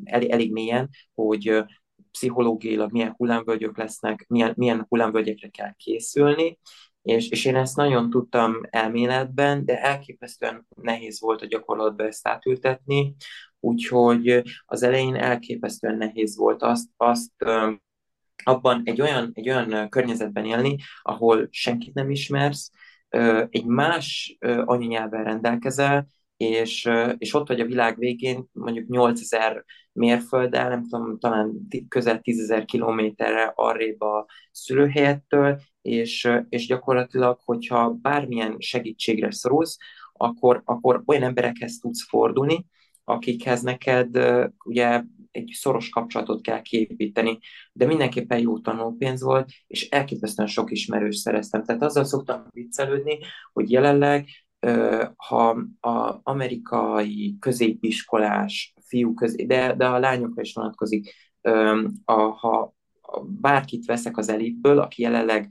[0.05, 1.64] elég, elég mélyen, hogy
[2.11, 6.59] pszichológiailag milyen hullámvölgyök lesznek, milyen, milyen hullámvölgyekre kell készülni,
[7.03, 13.14] és, és én ezt nagyon tudtam elméletben, de elképesztően nehéz volt a gyakorlatban ezt átültetni,
[13.61, 17.33] úgyhogy az elején elképesztően nehéz volt azt, azt
[18.44, 22.70] abban egy olyan, egy olyan környezetben élni, ahol senkit nem ismersz,
[23.49, 30.88] egy más anyanyelven rendelkezel, és, és ott vagy a világ végén, mondjuk 8000 mérfölddel, nem
[30.88, 39.77] tudom, talán közel 10.000 kilométerre arrébb a szülőhelyettől, és, és gyakorlatilag, hogyha bármilyen segítségre szorulsz,
[40.12, 42.66] akkor, akkor olyan emberekhez tudsz fordulni,
[43.04, 44.18] akikhez neked
[44.64, 47.38] ugye egy szoros kapcsolatot kell kiépíteni,
[47.72, 51.64] de mindenképpen jó tanulpénz volt, és elképesztően sok ismerős szereztem.
[51.64, 53.18] Tehát azzal szoktam viccelődni,
[53.52, 54.28] hogy jelenleg
[55.16, 55.48] ha
[55.80, 61.14] a amerikai középiskolás fiú közé, de, de a lányokra is vonatkozik,
[62.04, 62.74] a, ha
[63.40, 65.48] bárkit veszek az elitből, aki jelenleg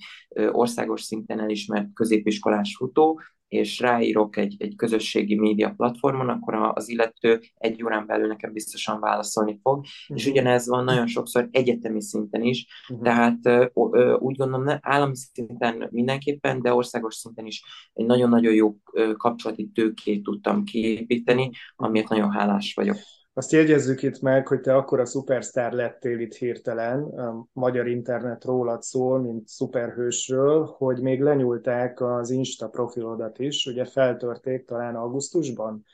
[0.51, 7.41] országos szinten elismert középiskolás futó, és ráírok egy, egy közösségi média platformon, akkor az illető
[7.57, 9.77] egy órán belül nekem biztosan válaszolni fog.
[9.77, 10.17] Uh-huh.
[10.17, 10.31] És mhm.
[10.31, 13.05] ugyanez van nagyon sokszor egyetemi szinten is, uh-huh.
[13.05, 13.71] tehát
[14.19, 18.75] úgy gondolom, ne, állami szinten mindenképpen, de országos szinten is egy nagyon-nagyon jó
[19.17, 22.97] kapcsolati tőkét tudtam kiépíteni, amiért nagyon hálás vagyok.
[23.39, 28.43] Azt jegyezzük itt meg, hogy te akkor a szupersztár lettél itt hirtelen, a magyar internet
[28.43, 35.85] rólad szól, mint szuperhősről, hogy még lenyúlták az Insta profilodat is, ugye feltörték talán augusztusban,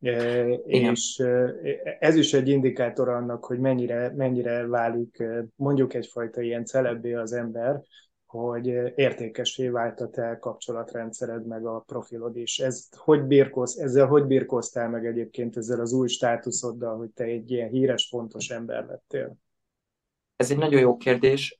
[0.00, 1.54] e, és e,
[1.98, 7.32] ez is egy indikátor annak, hogy mennyire, mennyire válik e, mondjuk egyfajta ilyen celebbé az
[7.32, 7.80] ember,
[8.32, 12.58] hogy értékesé vált a te kapcsolatrendszered, meg a profilod is.
[12.58, 17.50] Ez hogy birkoz, ezzel hogy birkoztál meg egyébként ezzel az új státuszoddal, hogy te egy
[17.50, 19.36] ilyen híres, fontos ember lettél?
[20.36, 21.56] Ez egy nagyon jó kérdés,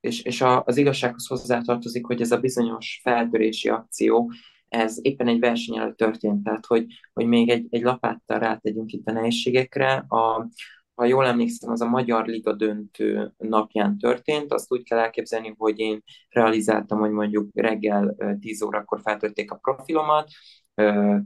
[0.00, 4.32] és, és az igazsághoz hozzátartozik, hogy ez a bizonyos feltörési akció,
[4.68, 9.08] ez éppen egy verseny előtt történt, tehát hogy, hogy még egy, egy lapáttal rátegyünk itt
[9.08, 9.92] a nehézségekre.
[9.94, 10.48] A,
[10.94, 14.52] ha jól emlékszem, az a Magyar Liga döntő napján történt.
[14.52, 20.28] Azt úgy kell elképzelni, hogy én realizáltam, hogy mondjuk reggel 10 órakor feltörték a profilomat,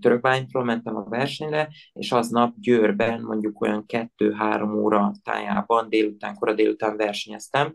[0.01, 3.85] Törökbánytól mentem a versenyre, és aznap Győrben mondjuk olyan
[4.19, 7.75] 2-3 óra tájában délután, kora délután versenyeztem,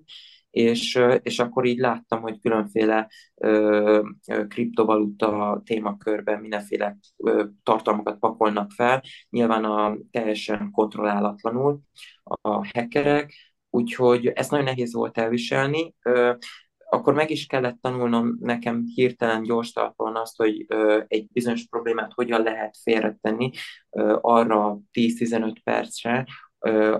[0.52, 4.02] és, és akkor így láttam, hogy különféle ö,
[4.48, 11.80] kriptovaluta témakörben mindenféle ö, tartalmakat pakolnak fel, nyilván a teljesen kontrollálatlanul
[12.24, 13.34] a hackerek,
[13.70, 15.94] úgyhogy ezt nagyon nehéz volt elviselni.
[16.02, 16.34] Ö,
[16.90, 22.14] akkor meg is kellett tanulnom nekem hirtelen gyors talpon azt, hogy ö, egy bizonyos problémát
[22.14, 23.52] hogyan lehet félretenni
[23.90, 26.26] ö, arra 10-15 percre,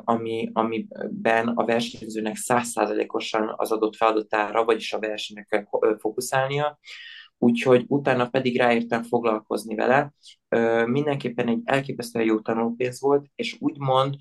[0.04, 5.66] ami, amiben a versenyzőnek százszázalékosan az adott feladatára, vagyis a versenyre kell
[5.98, 6.80] fókuszálnia,
[7.38, 10.14] úgyhogy utána pedig ráértem foglalkozni vele.
[10.86, 14.16] Mindenképpen egy elképesztően jó tanulpénz volt, és úgymond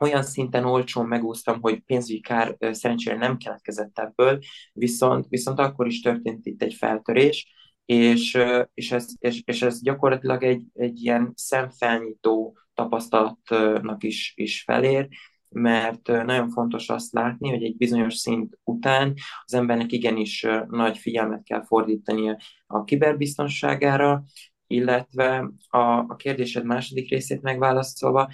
[0.00, 4.38] olyan szinten olcsón megúsztam, hogy pénzügyi kár szerencsére nem keletkezett ebből,
[4.72, 7.52] viszont, viszont akkor is történt itt egy feltörés,
[7.84, 8.38] és,
[8.74, 15.08] és, ez, és, és ez gyakorlatilag egy, egy ilyen szemfelnyitó tapasztalatnak is, is felér,
[15.48, 21.42] mert nagyon fontos azt látni, hogy egy bizonyos szint után az embernek igenis nagy figyelmet
[21.42, 24.24] kell fordítani a kiberbiztonságára,
[24.66, 28.28] illetve a, a kérdésed második részét megválaszolva,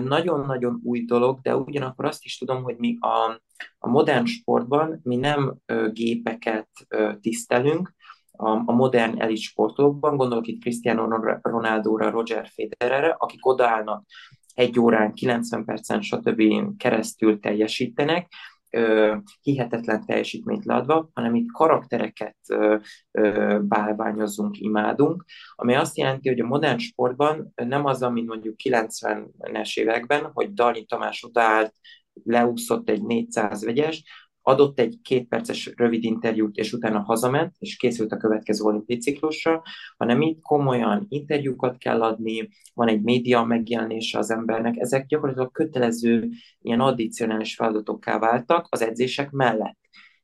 [0.00, 3.40] nagyon-nagyon új dolog, de ugyanakkor azt is tudom, hogy mi a,
[3.78, 5.56] a modern sportban mi nem
[5.92, 6.68] gépeket
[7.20, 7.94] tisztelünk,
[8.36, 11.06] a, a modern elit sportolókban, gondolok itt Cristiano
[11.42, 14.04] Ronaldo-ra, Roger Federerre, akik odaállnak
[14.54, 16.42] egy órán, 90 percen, stb.
[16.76, 18.32] keresztül teljesítenek,
[19.40, 22.36] hihetetlen teljesítményt leadva, hanem itt karaktereket
[23.60, 30.30] bálványozunk, imádunk, ami azt jelenti, hogy a modern sportban nem az, mint mondjuk 90-es években,
[30.32, 31.74] hogy Dali Tamás odaállt,
[32.24, 38.16] leúszott egy 400 vegyes, adott egy kétperces rövid interjút, és utána hazament, és készült a
[38.16, 39.62] következő olimpiai ciklusra,
[39.96, 46.28] hanem itt komolyan interjúkat kell adni, van egy média megjelenése az embernek, ezek gyakorlatilag kötelező
[46.60, 49.78] ilyen addicionális feladatokká váltak az edzések mellett.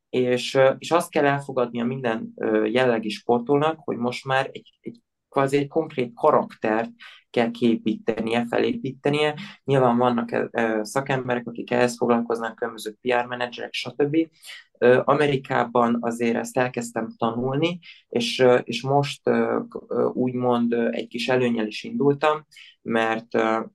[0.09, 2.33] És, és azt kell elfogadnia minden
[2.65, 5.00] jellegi sportolnak, hogy most már egy, egy
[5.31, 6.89] kvázi egy konkrét karaktert
[7.29, 9.35] kell képítenie, felépítenie.
[9.63, 10.49] Nyilván vannak
[10.81, 14.17] szakemberek, akik ehhez foglalkoznak, különböző PR menedzserek, stb.
[15.03, 19.21] Amerikában azért ezt elkezdtem tanulni, és, és most
[20.13, 22.45] úgymond egy kis előnyel is indultam,
[22.81, 23.27] mert,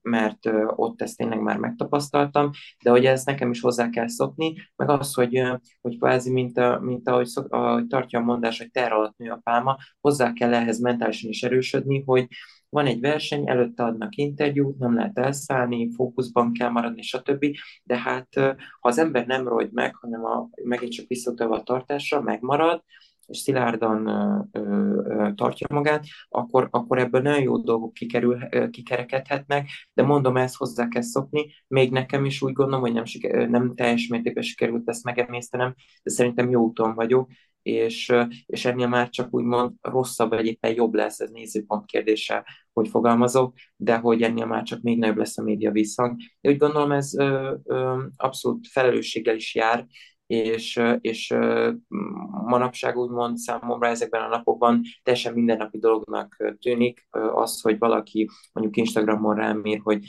[0.02, 0.38] mert
[0.76, 2.50] ott ezt tényleg már megtapasztaltam,
[2.82, 5.42] de hogy ez nekem is hozzá kell szokni, meg az, hogy,
[5.80, 9.30] hogy kvázi, mint, a, mint ahogy, szok, ahogy tartja a mondás, hogy ter alatt nő
[9.30, 12.28] a pálma, hozzá kell ehhez mentálisan is erősödni, hogy,
[12.76, 17.46] van egy verseny, előtte adnak interjút, nem lehet elszállni, fókuszban kell maradni, stb.
[17.82, 18.28] De hát
[18.80, 22.82] ha az ember nem rogy meg, hanem a, megint csak visszatolva a tartásra, megmarad,
[23.26, 29.68] és szilárdan ö, ö, tartja magát, akkor, akkor ebből nagyon jó dolgok kikerül, ö, kikerekedhetnek,
[29.92, 33.74] de mondom, ezt hozzá kell szokni, még nekem is úgy gondolom, hogy nem, siker, nem
[33.74, 37.30] teljes mértékben sikerült ezt megemésztenem, de szerintem jó úton vagyok,
[37.66, 38.12] és,
[38.46, 43.54] és ennél már csak úgymond rosszabb, vagy éppen jobb lesz, ez nézőpont kérdése, hogy fogalmazok,
[43.76, 46.16] de hogy ennél már csak még nagyobb lesz a média visszhang.
[46.40, 49.86] Én úgy gondolom, ez ö, ö, abszolút felelősséggel is jár,
[50.26, 51.34] és, és
[52.46, 59.34] manapság úgymond számomra ezekben a napokban teljesen mindennapi dolognak tűnik az, hogy valaki mondjuk Instagramon
[59.34, 60.08] rám ír, hogy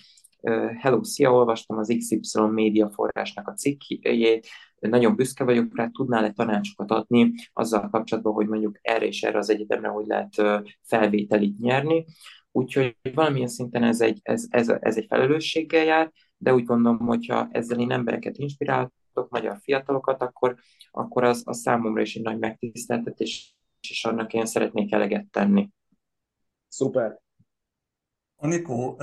[0.79, 4.47] Hello, szia, olvastam az XY média forrásnak a cikkjét,
[4.79, 9.49] nagyon büszke vagyok rá, tudnál-e tanácsokat adni azzal kapcsolatban, hogy mondjuk erre és erre az
[9.49, 12.05] egyetemre hogy lehet felvételit nyerni.
[12.51, 17.47] Úgyhogy valamilyen szinten ez egy, ez, ez, ez egy felelősséggel jár, de úgy gondolom, hogyha
[17.51, 20.55] ezzel én embereket inspiráltok, magyar fiatalokat, akkor,
[20.91, 23.55] akkor az, az számomra is egy nagy megtiszteltetés,
[23.89, 25.69] és annak én szeretnék eleget tenni.
[26.67, 27.19] Szuper.
[28.35, 29.01] Anikó,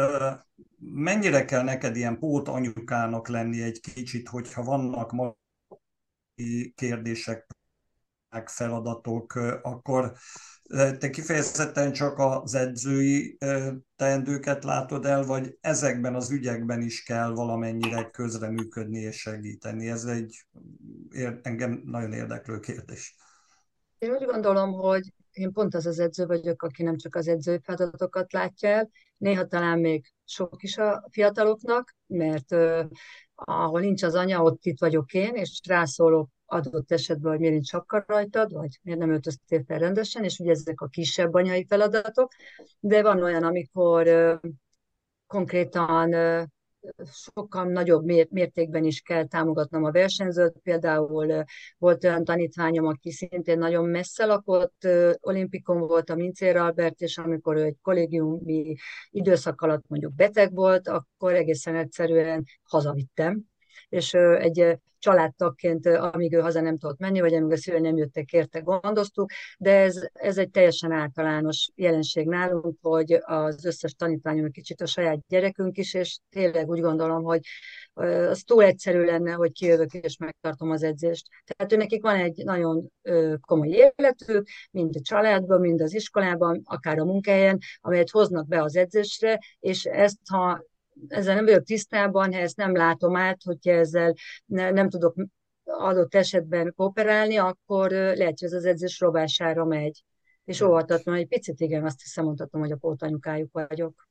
[0.78, 5.36] mennyire kell neked ilyen pót anyukának lenni egy kicsit, hogyha vannak ma
[6.74, 7.46] kérdések,
[8.44, 10.12] feladatok, akkor
[10.98, 13.38] te kifejezetten csak az edzői
[13.96, 19.88] teendőket látod el, vagy ezekben az ügyekben is kell valamennyire közreműködni és segíteni?
[19.88, 20.46] Ez egy
[21.42, 23.16] engem nagyon érdeklő kérdés.
[23.98, 27.60] Én úgy gondolom, hogy én pont az az edző vagyok, aki nem csak az edzői
[27.62, 32.54] feladatokat látja el, néha talán még sok is a fiataloknak, mert
[33.34, 37.68] ahol nincs az anya, ott itt vagyok én, és rászólok adott esetben, hogy miért nincs
[37.68, 42.32] sakkar rajtad, vagy miért nem öltöztél fel rendesen, és ugye ezek a kisebb anyai feladatok,
[42.80, 44.08] de van olyan, amikor
[45.26, 46.10] konkrétan
[47.12, 50.58] sokkal nagyobb mértékben is kell támogatnom a versenyzőt.
[50.62, 51.44] Például
[51.78, 54.88] volt olyan tanítványom, aki szintén nagyon messze lakott,
[55.20, 58.74] olimpikon volt a Mincér Albert, és amikor ő egy kollégiumi
[59.10, 63.53] időszak alatt mondjuk beteg volt, akkor egészen egyszerűen hazavittem,
[63.88, 68.32] és egy családtagként, amíg ő haza nem tudott menni, vagy amíg a szülő nem jöttek
[68.32, 74.80] érte, gondoztuk, de ez, ez egy teljesen általános jelenség nálunk, hogy az összes tanítványunk kicsit
[74.80, 77.40] a saját gyerekünk is, és tényleg úgy gondolom, hogy
[78.28, 81.26] az túl egyszerű lenne, hogy kijövök és megtartom az edzést.
[81.44, 82.90] Tehát ő nekik van egy nagyon
[83.40, 88.76] komoly életük, mind a családban, mind az iskolában, akár a munkahelyen, amelyet hoznak be az
[88.76, 90.64] edzésre, és ezt, ha
[91.08, 95.14] ezzel nem vagyok tisztában, ha ezt nem látom át, hogyha ezzel ne, nem tudok
[95.64, 100.04] adott esetben kooperálni, akkor lehet, hogy ez az edzés rovására megy.
[100.44, 104.08] És óvatatlan, egy picit igen, azt hiszem mondhatom, hogy a pótanyukájuk vagyok.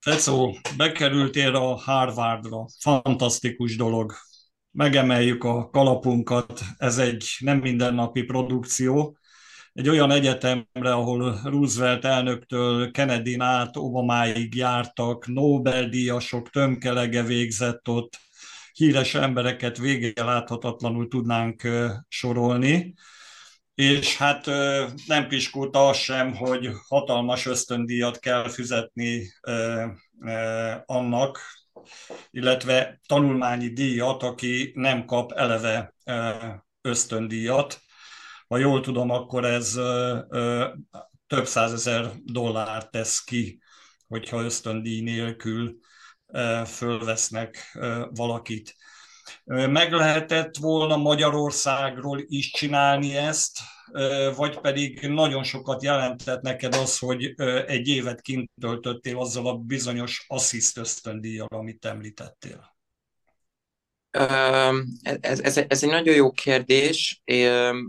[0.00, 2.66] Fecó, bekerültél a Harvardra.
[2.78, 4.12] Fantasztikus dolog.
[4.70, 6.60] Megemeljük a kalapunkat.
[6.76, 9.16] Ez egy nem mindennapi produkció
[9.72, 18.18] egy olyan egyetemre, ahol Roosevelt elnöktől Kennedy át Obamáig jártak, Nobel-díjasok tömkelege végzett ott,
[18.72, 21.68] híres embereket végig láthatatlanul tudnánk
[22.08, 22.94] sorolni,
[23.74, 24.46] és hát
[25.06, 29.32] nem piskulta az sem, hogy hatalmas ösztöndíjat kell fizetni
[30.86, 31.40] annak,
[32.30, 35.94] illetve tanulmányi díjat, aki nem kap eleve
[36.80, 37.80] ösztöndíjat
[38.52, 39.72] ha jól tudom, akkor ez
[41.26, 43.60] több százezer dollárt tesz ki,
[44.08, 45.76] hogyha ösztöndíj nélkül
[46.66, 47.78] fölvesznek
[48.10, 48.74] valakit.
[49.44, 53.58] Meg lehetett volna Magyarországról is csinálni ezt,
[54.36, 57.34] vagy pedig nagyon sokat jelentett neked az, hogy
[57.66, 62.71] egy évet kint töltöttél azzal a bizonyos assziszt ösztöndíjjal, amit említettél?
[65.20, 67.22] Ez, ez, ez egy nagyon jó kérdés.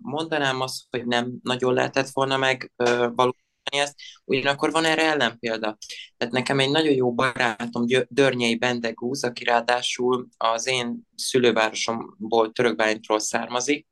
[0.02, 2.72] Mondanám azt, hogy nem nagyon lehetett volna meg
[3.16, 3.96] valósítani ezt,
[4.26, 5.78] ugyanakkor van erre ellenpélda.
[6.18, 13.88] Tehát nekem egy nagyon jó barátom, Dörnyei Bendegúz, aki ráadásul az én szülővárosomból, Törökbálintról származik,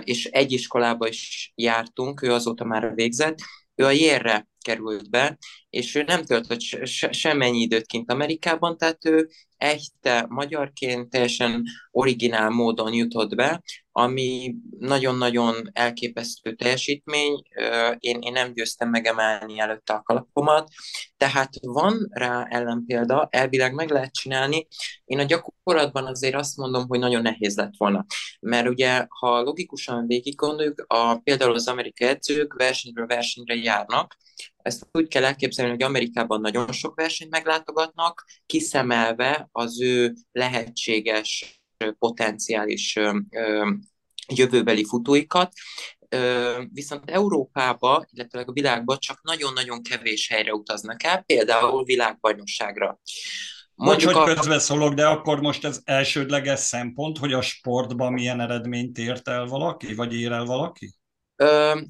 [0.00, 3.38] és egy iskolába is jártunk, ő azóta már végzett,
[3.74, 5.38] ő a Jérre került be,
[5.76, 12.50] és ő nem töltött se, semmennyi időt kint Amerikában, tehát ő egyte magyarként teljesen originál
[12.50, 13.62] módon jutott be,
[13.92, 17.42] ami nagyon-nagyon elképesztő teljesítmény,
[17.98, 20.68] én, én nem győztem megemelni előtte a kalapomat,
[21.16, 24.66] tehát van rá ellenpélda, elvileg meg lehet csinálni,
[25.04, 28.06] én a gyakorlatban azért azt mondom, hogy nagyon nehéz lett volna,
[28.40, 34.16] mert ugye, ha logikusan végig gondoljuk, a, például az amerikai edzők versenyről versenyre járnak,
[34.66, 41.60] ezt úgy kell elképzelni, hogy Amerikában nagyon sok versenyt meglátogatnak, kiszemelve az ő lehetséges
[41.98, 42.98] potenciális
[44.34, 45.52] jövőbeli futóikat,
[46.72, 53.00] viszont Európába, illetve a világban csak nagyon-nagyon kevés helyre utaznak el, például világbajnokságra.
[53.74, 54.34] Mondjuk Bocs, hogy a...
[54.34, 59.94] közbeszólok, de akkor most ez elsődleges szempont, hogy a sportban milyen eredményt ért el valaki,
[59.94, 60.94] vagy ér el valaki?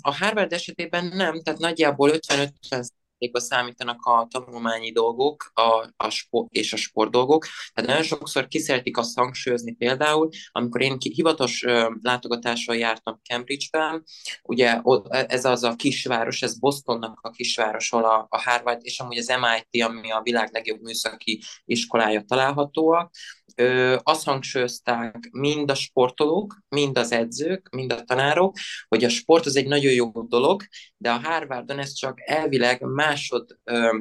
[0.01, 2.86] A Harvard esetében nem, tehát nagyjából 50-50
[3.32, 7.47] ba számítanak a tanulmányi dolgok a, a sport, és a sport dolgok.
[7.72, 11.64] Tehát nagyon sokszor ki szeretik azt hangsúlyozni például, amikor én hivatalos
[12.03, 14.05] látogatással jártam Cambridge-ben,
[14.42, 19.18] ugye ez az a kisváros, ez Bostonnak a kisváros, ahol a, a Harvard és amúgy
[19.18, 23.11] az MIT, ami a világ legjobb műszaki iskolája találhatóak,
[23.55, 28.57] ö, azt hangsúlyozták mind a sportolók, mind az edzők, mind a tanárok,
[28.88, 30.62] hogy a sport az egy nagyon jó dolog,
[30.97, 33.99] de a Harvardon ez csak elvileg másod ö,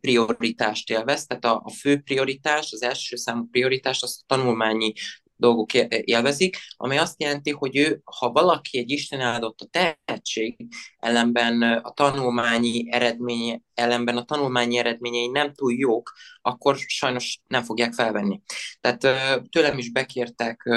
[0.00, 4.92] prioritást élvez, tehát a, a fő prioritás, az első számú prioritás az a tanulmányi
[5.36, 10.56] dolgok élvezik, ami azt jelenti, hogy ő, ha valaki egy Isten áldott a tehetség,
[10.98, 16.12] ellenben a tanulmányi eredménye, ellenben a tanulmányi eredményei nem túl jók,
[16.42, 18.40] akkor sajnos nem fogják felvenni.
[18.80, 19.00] Tehát
[19.50, 20.70] tőlem is bekértek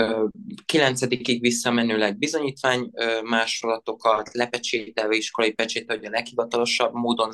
[0.65, 2.91] kilencedikig visszamenőleg bizonyítvány
[3.23, 7.29] másolatokat, lepecsételve iskolai pecsétel, hogy a leghivatalosabb módon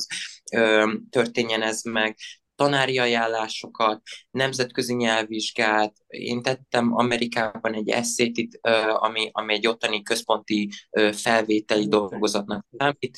[1.09, 2.17] történjen ez meg,
[2.55, 4.01] tanári ajánlásokat,
[4.31, 5.93] nemzetközi nyelvvizsgát.
[6.07, 8.59] Én tettem Amerikában egy eszétit,
[8.93, 10.69] ami, ami egy ottani központi
[11.11, 13.17] felvételi dolgozatnak számít,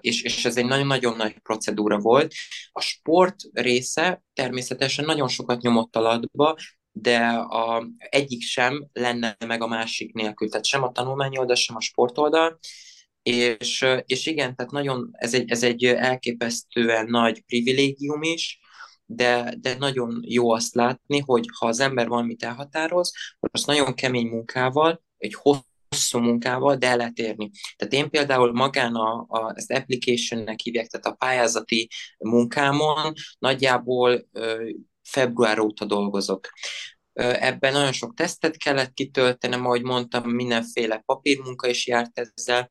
[0.00, 2.32] és, és ez egy nagyon-nagyon nagy procedúra volt.
[2.72, 6.56] A sport része természetesen nagyon sokat nyomott alatba,
[6.92, 11.76] de a, egyik sem lenne meg a másik nélkül, tehát sem a tanulmányi oldal, sem
[11.76, 12.58] a sportoldal.
[13.22, 18.60] És, és igen, tehát nagyon, ez egy, ez egy elképesztően nagy privilégium is,
[19.06, 23.94] de, de nagyon jó azt látni, hogy ha az ember valamit elhatároz, akkor azt nagyon
[23.94, 27.50] kemény munkával, egy hosszú munkával, de el lehet érni.
[27.76, 34.70] Tehát én például magán a, a, ezt application-nek hívják, tehát a pályázati munkámon nagyjából ö,
[35.02, 36.48] február óta dolgozok.
[37.12, 42.68] Ebben nagyon sok tesztet kellett kitöltenem, ahogy mondtam, mindenféle papírmunka is járt ezzel,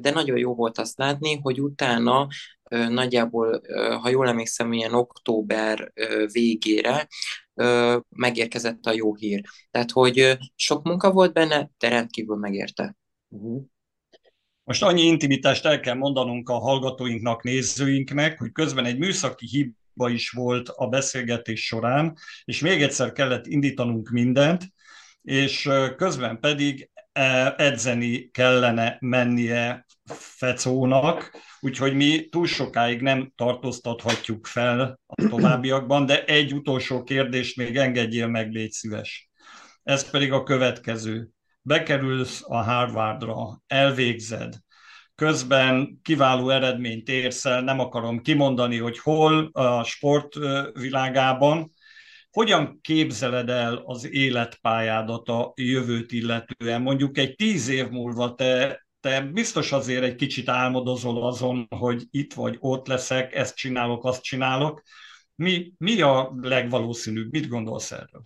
[0.00, 2.26] de nagyon jó volt azt látni, hogy utána
[2.70, 3.62] nagyjából,
[4.00, 5.92] ha jól emlékszem, ilyen október
[6.32, 7.06] végére
[8.08, 9.42] megérkezett a jó hír.
[9.70, 12.96] Tehát, hogy sok munka volt benne, de rendkívül megérte.
[13.28, 13.62] Uh-huh.
[14.64, 19.46] Most annyi intimitást el kell mondanunk a hallgatóinknak, nézőinknek, hogy közben egy műszaki
[19.94, 24.68] hiba is volt a beszélgetés során, és még egyszer kellett indítanunk mindent,
[25.22, 26.90] és közben pedig
[27.56, 31.30] edzeni kellene mennie Fecónak,
[31.60, 38.26] úgyhogy mi túl sokáig nem tartóztathatjuk fel a továbbiakban, de egy utolsó kérdést még engedjél
[38.26, 39.30] meg, légy szíves.
[39.82, 41.28] Ez pedig a következő.
[41.62, 44.54] Bekerülsz a Harvardra, elvégzed,
[45.14, 51.72] közben kiváló eredményt érsz el, nem akarom kimondani, hogy hol a sportvilágában.
[52.30, 56.82] Hogyan képzeled el az életpályádat a jövőt illetően?
[56.82, 62.34] Mondjuk egy tíz év múlva te, te biztos azért egy kicsit álmodozol azon, hogy itt
[62.34, 64.82] vagy ott leszek, ezt csinálok, azt csinálok.
[65.34, 67.32] Mi, mi a legvalószínűbb?
[67.32, 68.22] Mit gondolsz erről?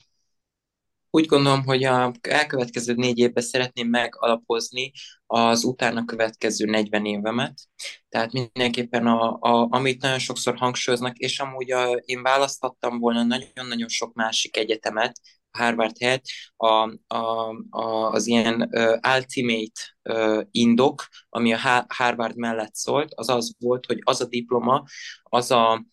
[1.10, 4.92] Úgy gondolom, hogy a elkövetkező négy évben szeretném megalapozni
[5.26, 7.60] az utána következő 40 évemet.
[8.08, 13.88] Tehát mindenképpen, a, a, amit nagyon sokszor hangsúlyoznak, és amúgy a, én választottam volna nagyon-nagyon
[13.88, 16.24] sok másik egyetemet, Harvard helyett,
[16.56, 16.66] a,
[17.06, 23.54] a, a, az ilyen uh, ultimate uh, indok, ami a Harvard mellett szólt, az az
[23.58, 24.84] volt, hogy az a diploma,
[25.22, 25.84] az a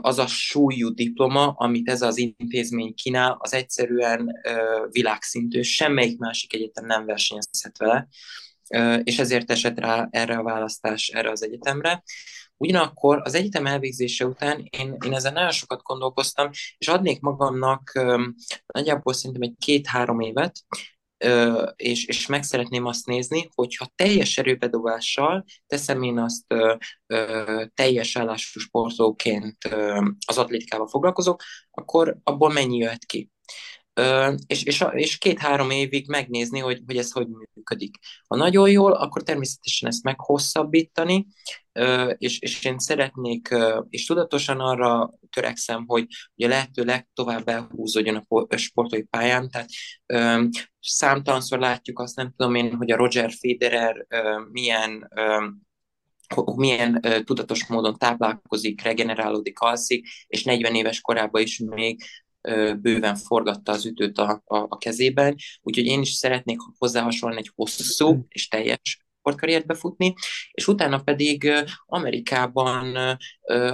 [0.00, 4.32] az a súlyú diploma, amit ez az intézmény kínál, az egyszerűen
[4.90, 8.08] világszintű, semmelyik másik egyetem nem versenyezhet vele,
[9.04, 12.02] és ezért esett rá erre a választás erre az egyetemre.
[12.56, 17.92] Ugyanakkor az egyetem elvégzése után én, én ezen nagyon sokat gondolkoztam, és adnék magamnak
[18.66, 20.58] nagyjából szerintem egy két-három évet,
[21.76, 26.54] és, és meg szeretném azt nézni, hogyha teljes erőbedobással teszem én azt
[27.74, 29.56] teljes állású sportolóként
[30.26, 33.30] az atlétikával foglalkozok, akkor abból mennyi jöhet ki
[34.46, 37.96] és, és, és két-három évig megnézni, hogy, hogy ez hogy működik.
[38.26, 41.26] Ha nagyon jól, akkor természetesen ezt meghosszabbítani,
[42.16, 43.48] és, és én szeretnék,
[43.88, 49.68] és tudatosan arra törekszem, hogy a lehető legtovább elhúzódjon a sportolói pályán, tehát
[50.80, 54.06] számtalanszor látjuk azt, nem tudom én, hogy a Roger Federer
[54.50, 55.08] milyen
[56.54, 62.02] milyen uh, tudatos módon táplálkozik, regenerálódik, alszik, és 40 éves korában is még
[62.80, 67.52] bőven forgatta az ütőt a, a, a kezében, úgyhogy én is szeretnék hozzá hasonlani egy
[67.54, 70.14] hosszú és teljes sportkarriert befutni,
[70.52, 71.52] és utána pedig
[71.86, 73.16] Amerikában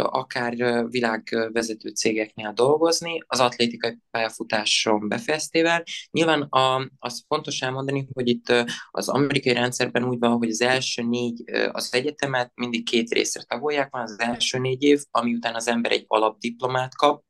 [0.03, 5.83] akár világvezető cégeknél dolgozni, az atlétikai pályafutáson befejeztével.
[6.11, 8.53] Nyilván a, az fontos elmondani, hogy itt
[8.91, 11.43] az amerikai rendszerben úgy van, hogy az első négy
[11.73, 15.93] az egyetemet mindig két részre tagolják, van az első négy év, ami után az ember
[15.93, 17.25] egy alapdiplomát kap,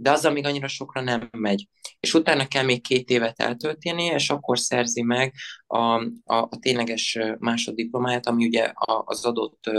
[0.00, 1.68] de az, amíg annyira sokra nem megy.
[2.00, 5.34] És utána kell még két évet eltölteni, és akkor szerzi meg
[5.66, 8.72] a, a, a tényleges másoddiplomáját, ami ugye
[9.04, 9.70] az adott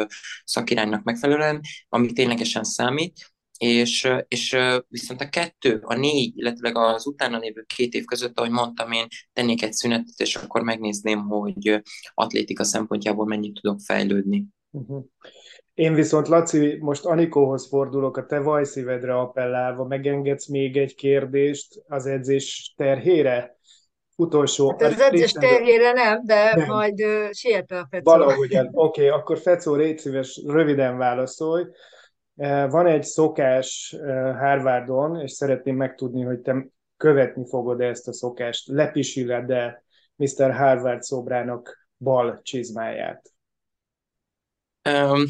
[0.43, 4.57] szakiránynak megfelelően, ami ténylegesen számít, és, és
[4.87, 9.07] viszont a kettő, a négy, illetve az utána lévő két év között, ahogy mondtam, én
[9.33, 11.81] tennék egy szünetet, és akkor megnézném, hogy
[12.13, 14.45] atlétika szempontjából mennyit tudok fejlődni.
[14.69, 15.05] Uh-huh.
[15.73, 22.05] Én viszont, Laci, most Anikóhoz fordulok, a te vajszívedre appellálva, megengedsz még egy kérdést az
[22.05, 23.59] edzés terhére?
[24.15, 24.69] Utolsó.
[24.69, 26.67] Hát az edzés terhére nem, de nem.
[26.67, 28.11] majd uh, sietve a Fecó.
[28.11, 28.69] Valahogyan.
[28.71, 31.65] Oké, okay, akkor Fecó, légy szíves, röviden válaszolj.
[32.69, 33.95] Van egy szokás
[34.39, 36.67] Harvardon, és szeretném megtudni, hogy te
[36.97, 38.67] követni fogod -e ezt a szokást.
[38.67, 39.83] Lepisiled-e
[40.15, 40.51] Mr.
[40.51, 43.30] Harvard szobrának bal csizmáját?
[44.89, 45.25] Um,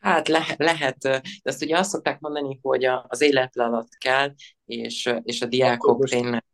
[0.00, 4.32] hát le, lehet, de azt ugye azt szokták mondani, hogy a, az élet alatt kell,
[4.64, 6.44] és, és a diákok tényleg.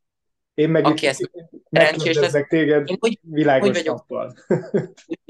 [0.55, 1.31] én meg Aki ezt
[1.71, 4.07] megkérdezek téged én úgy, világos úgy vagyok,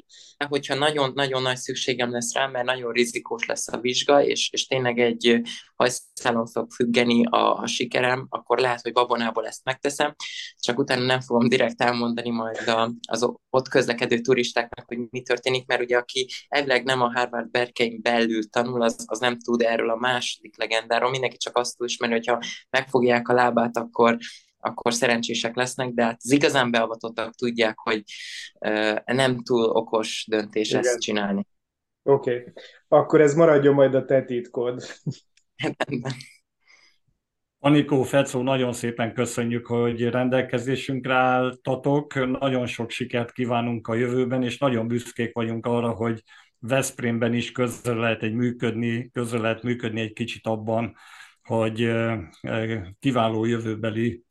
[0.48, 4.98] hogyha nagyon-nagyon nagy szükségem lesz rá, mert nagyon rizikós lesz a vizsga, és, és tényleg
[4.98, 5.40] egy
[5.76, 10.14] hajszálon fog függeni a, a sikerem, akkor lehet, hogy babonából ezt megteszem,
[10.58, 15.66] csak utána nem fogom direkt elmondani majd a, az ott közlekedő turistáknak, hogy mi történik,
[15.66, 19.90] mert ugye aki elvileg nem a Harvard berkein belül tanul, az, az nem tud erről
[19.90, 22.38] a második legendáról, mindenki csak azt tud ismerni, hogyha
[22.70, 24.16] megfogják a lábát, akkor
[24.60, 28.02] akkor szerencsések lesznek, de hát az igazán beavatottak tudják, hogy
[29.04, 30.80] nem túl okos döntés Igen.
[30.80, 31.46] ezt csinálni.
[32.02, 32.52] Oké, okay.
[32.88, 34.82] akkor ez maradjon majd a te titkod.
[37.60, 42.38] Anikó, Fecó, nagyon szépen köszönjük, hogy rendelkezésünkre álltatok.
[42.38, 46.22] Nagyon sok sikert kívánunk a jövőben, és nagyon büszkék vagyunk arra, hogy
[46.58, 50.96] Veszprémben is közre lehet egy működni, közre lehet működni egy kicsit abban,
[51.42, 51.92] hogy
[52.98, 54.24] kiváló jövőbeli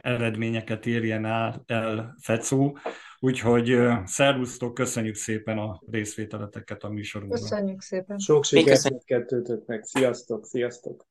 [0.00, 2.72] eredményeket érjen el, el FECO.
[3.18, 7.40] Úgyhogy szervusztok, köszönjük szépen a részvételeteket a műsorunkban.
[7.40, 8.18] Köszönjük szépen.
[8.18, 9.84] Sok sikert kettőtöknek.
[9.84, 11.06] Sziasztok, sziasztok.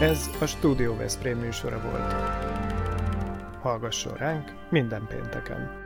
[0.00, 2.12] Ez a Studio Veszprém műsora volt.
[3.62, 5.83] Hallgasson ránk minden pénteken!